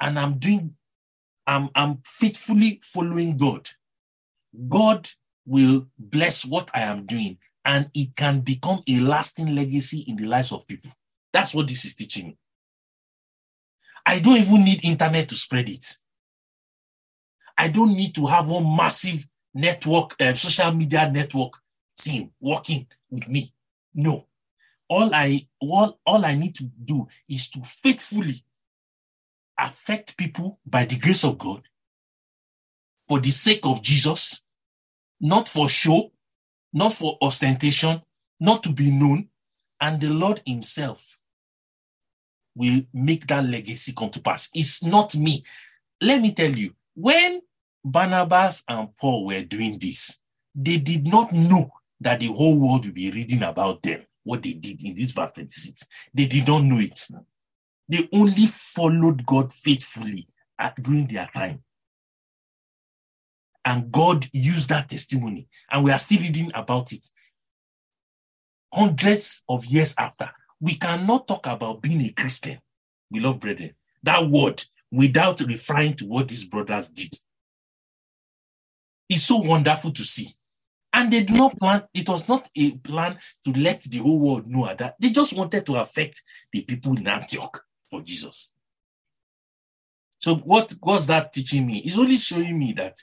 [0.00, 0.74] and I'm doing,
[1.46, 3.68] I'm, I'm faithfully following God,
[4.68, 5.08] God
[5.46, 10.24] will bless what I am doing and it can become a lasting legacy in the
[10.24, 10.90] lives of people.
[11.32, 12.38] That's what this is teaching me.
[14.06, 15.96] I don't even need internet to spread it.
[17.58, 21.54] I don't need to have one massive network, uh, social media network
[21.98, 23.50] team working with me.
[23.92, 24.26] No.
[24.88, 28.44] All I all, all I need to do is to faithfully
[29.58, 31.62] affect people by the grace of God
[33.08, 34.42] for the sake of Jesus,
[35.20, 36.12] not for show,
[36.72, 38.02] not for ostentation,
[38.38, 39.28] not to be known,
[39.80, 41.15] and the Lord Himself
[42.56, 44.48] will make that legacy come to pass.
[44.54, 45.44] It's not me.
[46.00, 47.42] Let me tell you, when
[47.84, 50.20] Barnabas and Paul were doing this,
[50.54, 54.54] they did not know that the whole world will be reading about them, what they
[54.54, 55.86] did in this verse 26.
[56.12, 57.06] They did not know it.
[57.88, 60.28] They only followed God faithfully
[60.58, 61.62] at, during their time.
[63.64, 65.48] And God used that testimony.
[65.70, 67.06] And we are still reading about it.
[68.72, 70.30] Hundreds of years after,
[70.60, 72.58] we cannot talk about being a Christian,
[73.10, 77.12] beloved brethren, that word, without referring to what these brothers did.
[79.08, 80.28] It's so wonderful to see.
[80.92, 84.46] And they did not plan, it was not a plan to let the whole world
[84.46, 84.96] know that.
[84.98, 88.50] They just wanted to affect the people in Antioch for Jesus.
[90.18, 91.78] So what was that teaching me?
[91.78, 92.96] It's only showing me that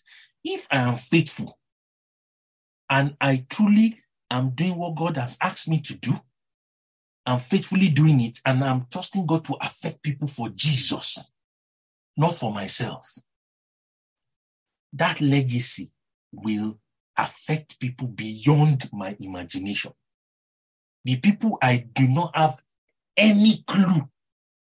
[0.43, 1.58] if I am faithful
[2.89, 4.01] and I truly
[4.32, 6.14] am doing what God has asked me to do,
[7.26, 11.32] I'm faithfully doing it and I'm trusting God to affect people for Jesus,
[12.17, 13.17] not for myself.
[14.91, 15.91] That legacy
[16.32, 16.80] will
[17.17, 19.93] affect people beyond my imagination.
[21.05, 22.61] The people I do not have
[23.15, 24.09] any clue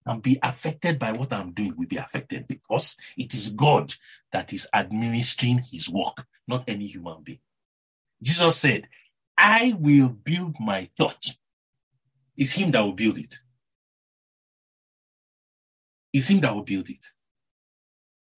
[0.07, 3.95] and be affected by what I'm doing will be affected because it is God
[4.33, 7.41] that is administering his work, not any human being.
[8.23, 8.89] Jesus said,
[9.37, 11.37] I will build my church.
[12.39, 13.35] It's him that will build it.
[16.13, 17.05] It's him that will build it.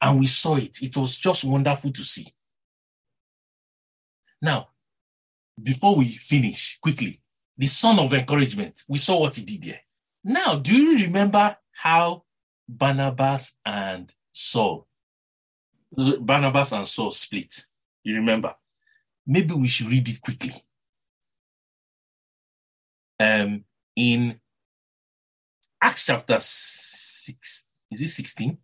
[0.00, 0.82] And we saw it.
[0.82, 2.26] It was just wonderful to see.
[4.40, 4.68] Now,
[5.62, 7.20] before we finish quickly,
[7.58, 9.80] the son of encouragement, we saw what he did there.
[10.24, 12.24] Now, do you remember how
[12.66, 14.86] Barnabas and Saul,
[15.92, 17.66] Barnabas and Saul split?
[18.02, 18.54] You remember?
[19.26, 20.54] Maybe we should read it quickly.
[23.18, 23.64] Um,
[23.96, 24.40] in
[25.80, 28.58] Acts chapter 6, is it 16?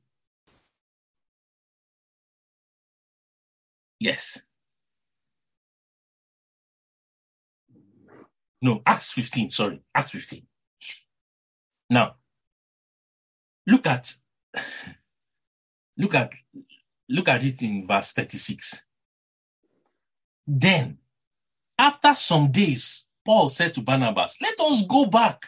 [3.98, 4.42] Yes.
[8.60, 10.42] No, Acts 15, sorry, Acts 15.
[11.90, 12.16] Now,
[13.66, 14.14] look at
[15.96, 16.32] look at
[17.08, 18.84] look at it in verse 36.
[20.46, 20.98] Then,
[21.78, 25.44] after some days, Paul said to Barnabas, Let us go back.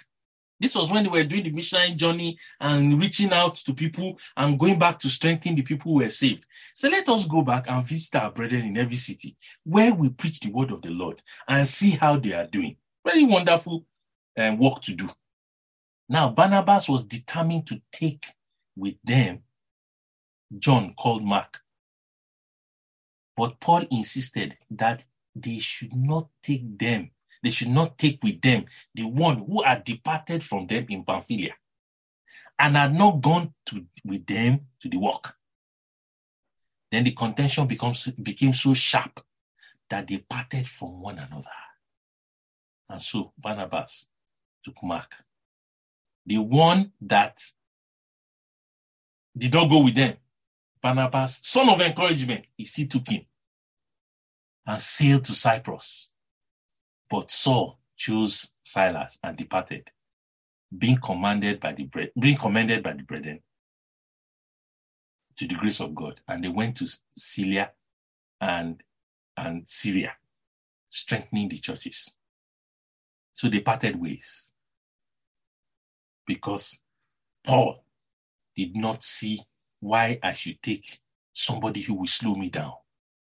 [0.61, 4.59] This was when they were doing the missionary journey and reaching out to people and
[4.59, 6.45] going back to strengthen the people who were saved.
[6.75, 10.41] So let us go back and visit our brethren in every city where we preach
[10.41, 12.77] the word of the Lord and see how they are doing.
[13.05, 13.87] Very wonderful
[14.37, 15.09] um, work to do.
[16.09, 18.27] Now, Barnabas was determined to take
[18.77, 19.43] with them
[20.57, 21.61] John called Mark.
[23.37, 25.05] But Paul insisted that
[25.35, 27.11] they should not take them,
[27.43, 28.65] they should not take with them
[28.95, 31.55] the one who had departed from them in Pamphylia
[32.59, 35.35] and had not gone to, with them to the work.
[36.91, 39.21] Then the contention becomes, became so sharp
[39.91, 41.47] that they parted from one another.
[42.89, 44.07] And so Barnabas
[44.65, 45.15] took Mark
[46.29, 47.43] the one that
[49.37, 50.15] did not go with them,
[50.83, 53.23] Barnabas, son of encouragement, he still took him
[54.67, 56.11] and sailed to Cyprus.
[57.09, 59.91] But Saul chose Silas and departed,
[60.77, 61.89] being commanded by the
[62.19, 63.41] being commended by the brethren
[65.37, 66.21] to the grace of God.
[66.29, 67.71] And they went to Cilicia
[68.41, 68.83] and,
[69.37, 70.13] and Syria,
[70.89, 72.11] strengthening the churches.
[73.33, 74.51] So they parted ways
[76.27, 76.81] because
[77.45, 77.85] Paul
[78.57, 79.41] did not see
[79.81, 81.01] why I should take
[81.33, 82.73] somebody who will slow me down.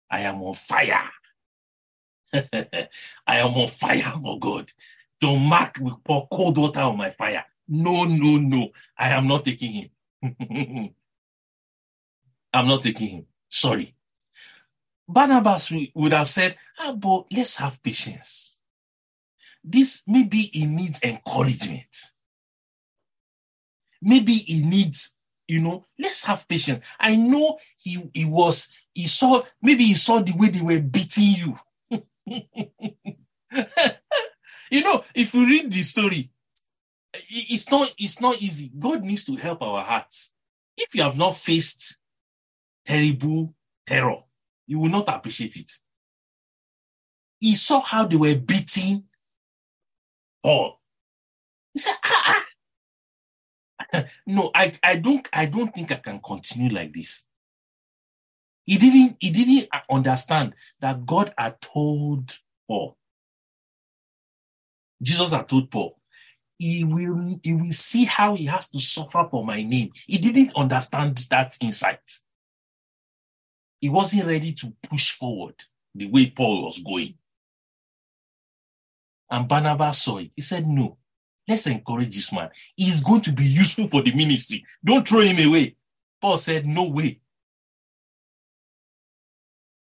[0.10, 1.11] I am on fire.
[2.34, 4.72] I am on fire for God.
[5.22, 7.46] John Mark will pour cold water on my fire.
[7.68, 8.70] No, no, no.
[8.98, 9.90] I am not taking him.
[12.54, 13.26] I'm not taking him.
[13.50, 13.96] Sorry.
[15.08, 18.60] Barnabas would have said, ah, but let's have patience.
[19.64, 22.14] This maybe he needs encouragement.
[24.02, 25.12] Maybe he needs,
[25.48, 26.84] you know, let's have patience.
[27.00, 31.34] I know he, he was, he saw, maybe he saw the way they were beating
[31.36, 31.60] you.
[34.72, 36.32] you know, if you read the story,
[37.14, 38.72] it's not, it's not easy.
[38.78, 40.34] God needs to help our hearts.
[40.78, 41.98] If you have not faced
[42.86, 43.54] terrible
[43.86, 44.24] terror,
[44.68, 45.72] you will not appreciate it.
[47.40, 49.04] He saw how they were beating
[50.44, 50.80] Paul.
[51.74, 52.46] He said, ah,
[53.94, 54.06] ah.
[54.28, 57.26] no, I, I don't, I don't think I can continue like this.
[58.66, 62.38] He didn't, he didn't understand that God had told
[62.68, 62.98] Paul.
[65.02, 66.00] Jesus had told Paul,
[66.58, 69.90] he will, he will see how he has to suffer for my name.
[70.06, 72.00] He didn't understand that insight
[73.82, 75.56] he wasn't ready to push forward
[75.96, 77.16] the way Paul was going.
[79.30, 80.32] And Barnabas saw it.
[80.36, 80.98] He said, No,
[81.48, 82.50] let's encourage this man.
[82.76, 84.64] He's going to be useful for the ministry.
[84.86, 85.76] Don't throw him away.
[86.22, 87.21] Paul said, No way.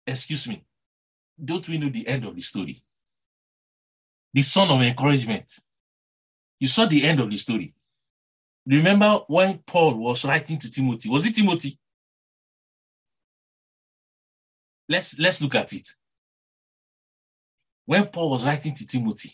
[0.07, 0.65] Excuse me.
[1.43, 2.83] Don't we know the end of the story?
[4.33, 5.47] The son of encouragement.
[6.59, 7.75] You saw the end of the story.
[8.67, 11.09] Remember when Paul was writing to Timothy?
[11.09, 11.79] Was it Timothy?
[14.89, 15.89] Let's let's look at it.
[17.87, 19.31] When Paul was writing to Timothy,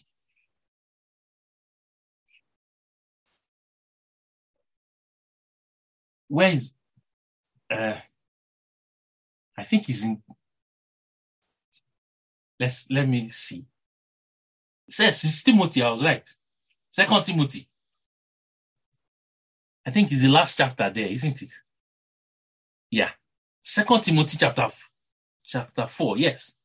[6.28, 6.74] where is
[7.70, 7.96] uh
[9.58, 10.22] I think he's in
[12.59, 13.64] let's let me see.
[14.88, 16.28] It says it's Timothy, I was right.
[16.90, 17.68] Second Timothy.
[19.86, 21.52] I think it's the last chapter there, isn't it?
[22.90, 23.11] Yeah.
[23.62, 24.68] Second Timothy chapter
[25.44, 26.18] chapter 4.
[26.18, 26.57] Yes.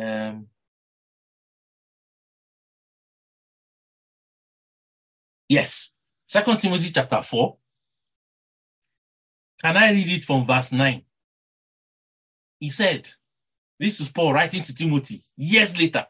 [0.00, 0.46] Um,
[5.48, 5.94] yes.
[6.26, 7.56] Second Timothy chapter 4.
[9.62, 11.02] Can I read it from verse 9?
[12.58, 13.08] He said,
[13.78, 16.06] This is Paul writing to Timothy years later.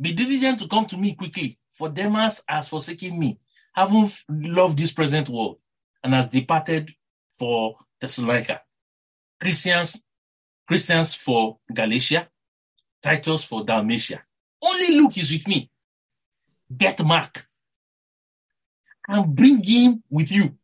[0.00, 3.38] Be diligent to come to me quickly, for Demas has forsaken me,
[3.72, 5.58] having loved this present world
[6.02, 6.92] and has departed
[7.30, 8.60] for Thessalonica.
[9.40, 10.02] Crescens,
[10.68, 12.28] Crescens for Galatia,
[13.02, 14.22] Titus for Dalmatia.
[14.62, 15.70] Only Luke is with me.
[16.76, 17.46] Get Mark
[19.06, 20.56] and bring him with you,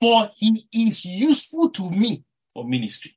[0.00, 3.16] for he is useful to me for ministry.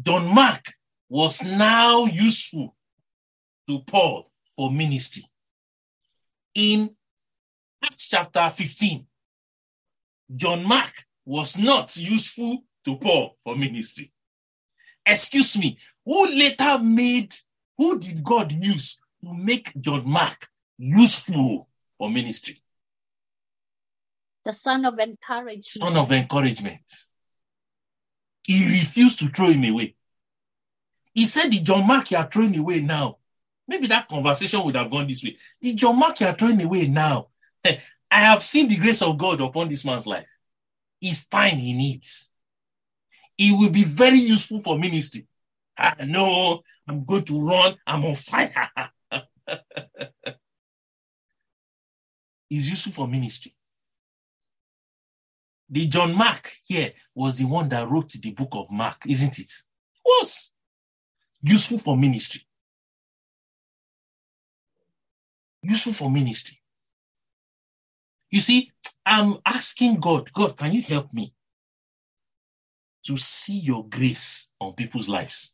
[0.00, 0.64] John Mark
[1.08, 2.76] was now useful
[3.68, 5.24] to Paul for ministry.
[6.54, 6.94] In
[7.82, 9.06] Acts chapter 15,
[10.34, 10.92] John Mark
[11.24, 14.12] was not useful to Paul for ministry.
[15.04, 17.34] Excuse me, who later made,
[17.78, 20.48] who did God use to make John Mark
[20.78, 22.62] useful for ministry?
[24.44, 25.64] The son of encouragement.
[25.64, 26.82] Son of encouragement.
[28.44, 29.96] He refused to throw him away.
[31.12, 33.18] He said, The John Mark you are throwing away now
[33.68, 35.36] Maybe that conversation would have gone this way.
[35.60, 37.28] The John Mark you are throwing away now.
[37.64, 37.78] I
[38.10, 40.26] have seen the grace of God upon this man's life.
[41.00, 42.30] It's time he needs.
[43.36, 45.26] He will be very useful for ministry.
[45.76, 47.76] Ah, I know I'm going to run.
[47.86, 48.70] I'm on fire.
[52.48, 53.52] He's useful for ministry.
[55.68, 59.50] The John Mark here was the one that wrote the book of Mark, isn't it?
[60.04, 60.52] Was
[61.42, 62.46] useful for ministry.
[65.66, 66.60] useful for ministry.
[68.30, 68.72] You see,
[69.04, 71.32] I'm asking God, God, can you help me
[73.04, 75.52] to see your grace on people's lives?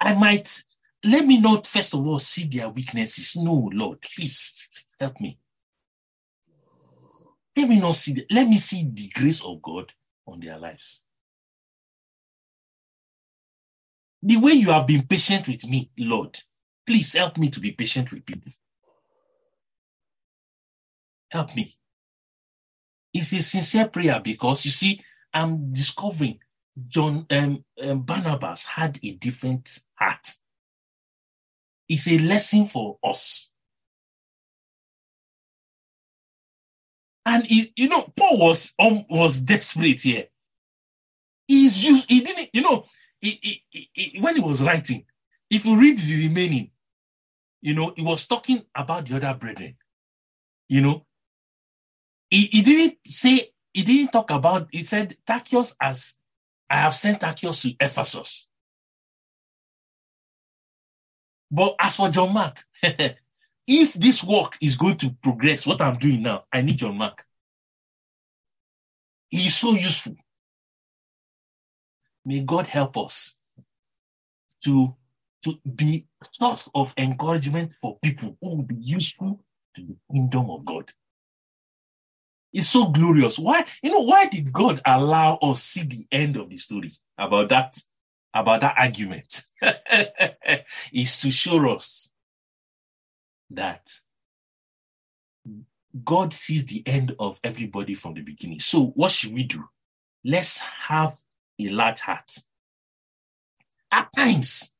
[0.00, 0.62] I might,
[1.04, 3.36] let me not first of all see their weaknesses.
[3.36, 4.68] No, Lord, please
[5.00, 5.38] help me.
[7.58, 9.92] Let me not see, the, let me see the grace of God
[10.28, 11.02] on their lives.
[14.22, 16.38] The way you have been patient with me, Lord,
[16.86, 18.52] please help me to be patient with people.
[21.30, 21.74] Help me.
[23.12, 25.02] It's a sincere prayer because you see,
[25.34, 26.38] I'm discovering
[26.86, 30.28] John um, um, Barnabas had a different heart.
[31.88, 33.47] It's a lesson for us.
[37.28, 40.28] And he, you know, Paul was um, was desperate here.
[41.46, 42.86] He's used, he didn't, you know,
[43.20, 45.04] he, he, he, when he was writing,
[45.50, 46.70] if you read the remaining,
[47.60, 49.76] you know, he was talking about the other brethren.
[50.70, 51.06] You know,
[52.30, 56.14] he, he didn't say, he didn't talk about, he said, Tychicus as
[56.70, 58.48] I have sent Tychicus to Ephesus.
[61.50, 62.64] But as for John Mark,
[63.68, 67.22] if this work is going to progress, what I'm doing now, I need John Mark.
[69.28, 70.16] He is so useful.
[72.24, 73.34] May God help us
[74.64, 74.94] to,
[75.44, 79.44] to be source of encouragement for people who will be useful
[79.76, 80.90] to the kingdom of God.
[82.50, 83.38] It's so glorious.
[83.38, 87.50] Why, you know, why did God allow us see the end of the story about
[87.50, 87.78] that,
[88.32, 89.42] about that argument?
[90.92, 92.10] is to show us
[93.50, 93.90] that
[96.04, 98.60] God sees the end of everybody from the beginning.
[98.60, 99.64] So, what should we do?
[100.24, 101.16] Let's have
[101.58, 102.30] a large heart.
[103.90, 104.74] At times,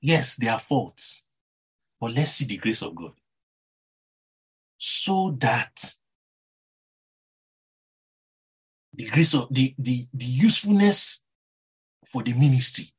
[0.00, 1.22] yes, there are faults,
[2.00, 3.12] but let's see the grace of God
[4.86, 5.94] so that
[8.92, 11.22] the grace of the, the, the usefulness
[12.04, 12.90] for the ministry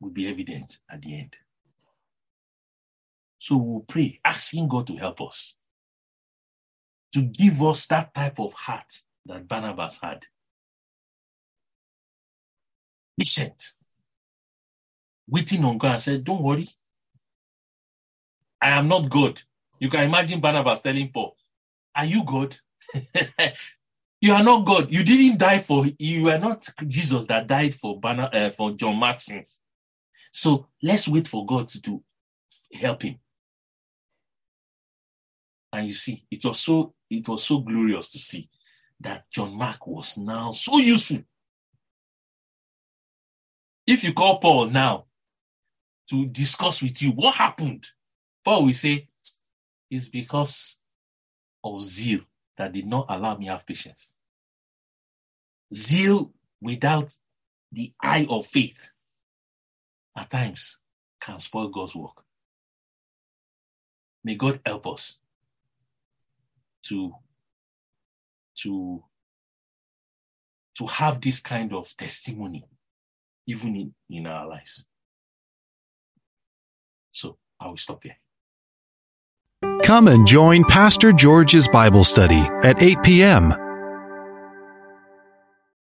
[0.00, 1.36] will be evident at the end.
[3.44, 5.54] So we'll pray, asking God to help us,
[7.12, 10.24] to give us that type of heart that Barnabas had.
[13.18, 13.74] Patient,
[15.28, 16.70] waiting on God and said, Don't worry,
[18.62, 19.42] I am not God.
[19.78, 21.36] You can imagine Barnabas telling Paul,
[21.94, 22.56] Are you God?
[24.22, 24.90] you are not God.
[24.90, 28.96] You didn't die for, you are not Jesus that died for, Barna, uh, for John
[28.96, 29.60] Martin's.
[30.32, 32.02] So let's wait for God to, to
[32.72, 33.18] help him.
[35.74, 38.48] And you see, it was so it was so glorious to see
[39.00, 41.22] that John Mark was now so useful.
[43.84, 45.06] If you call Paul now
[46.10, 47.88] to discuss with you what happened,
[48.44, 49.08] Paul will say,
[49.90, 50.78] it's because
[51.64, 52.20] of zeal
[52.56, 54.12] that did not allow me have patience.
[55.74, 57.16] Zeal without
[57.72, 58.90] the eye of faith
[60.16, 60.78] at times
[61.20, 62.22] can spoil God's work.
[64.22, 65.18] May God help us
[66.84, 67.14] to
[68.56, 69.02] to
[70.76, 72.64] to have this kind of testimony
[73.46, 74.86] even in, in our lives.
[77.12, 78.16] So I will stop here.
[79.82, 83.52] Come and join Pastor George's Bible study at 8 p.m.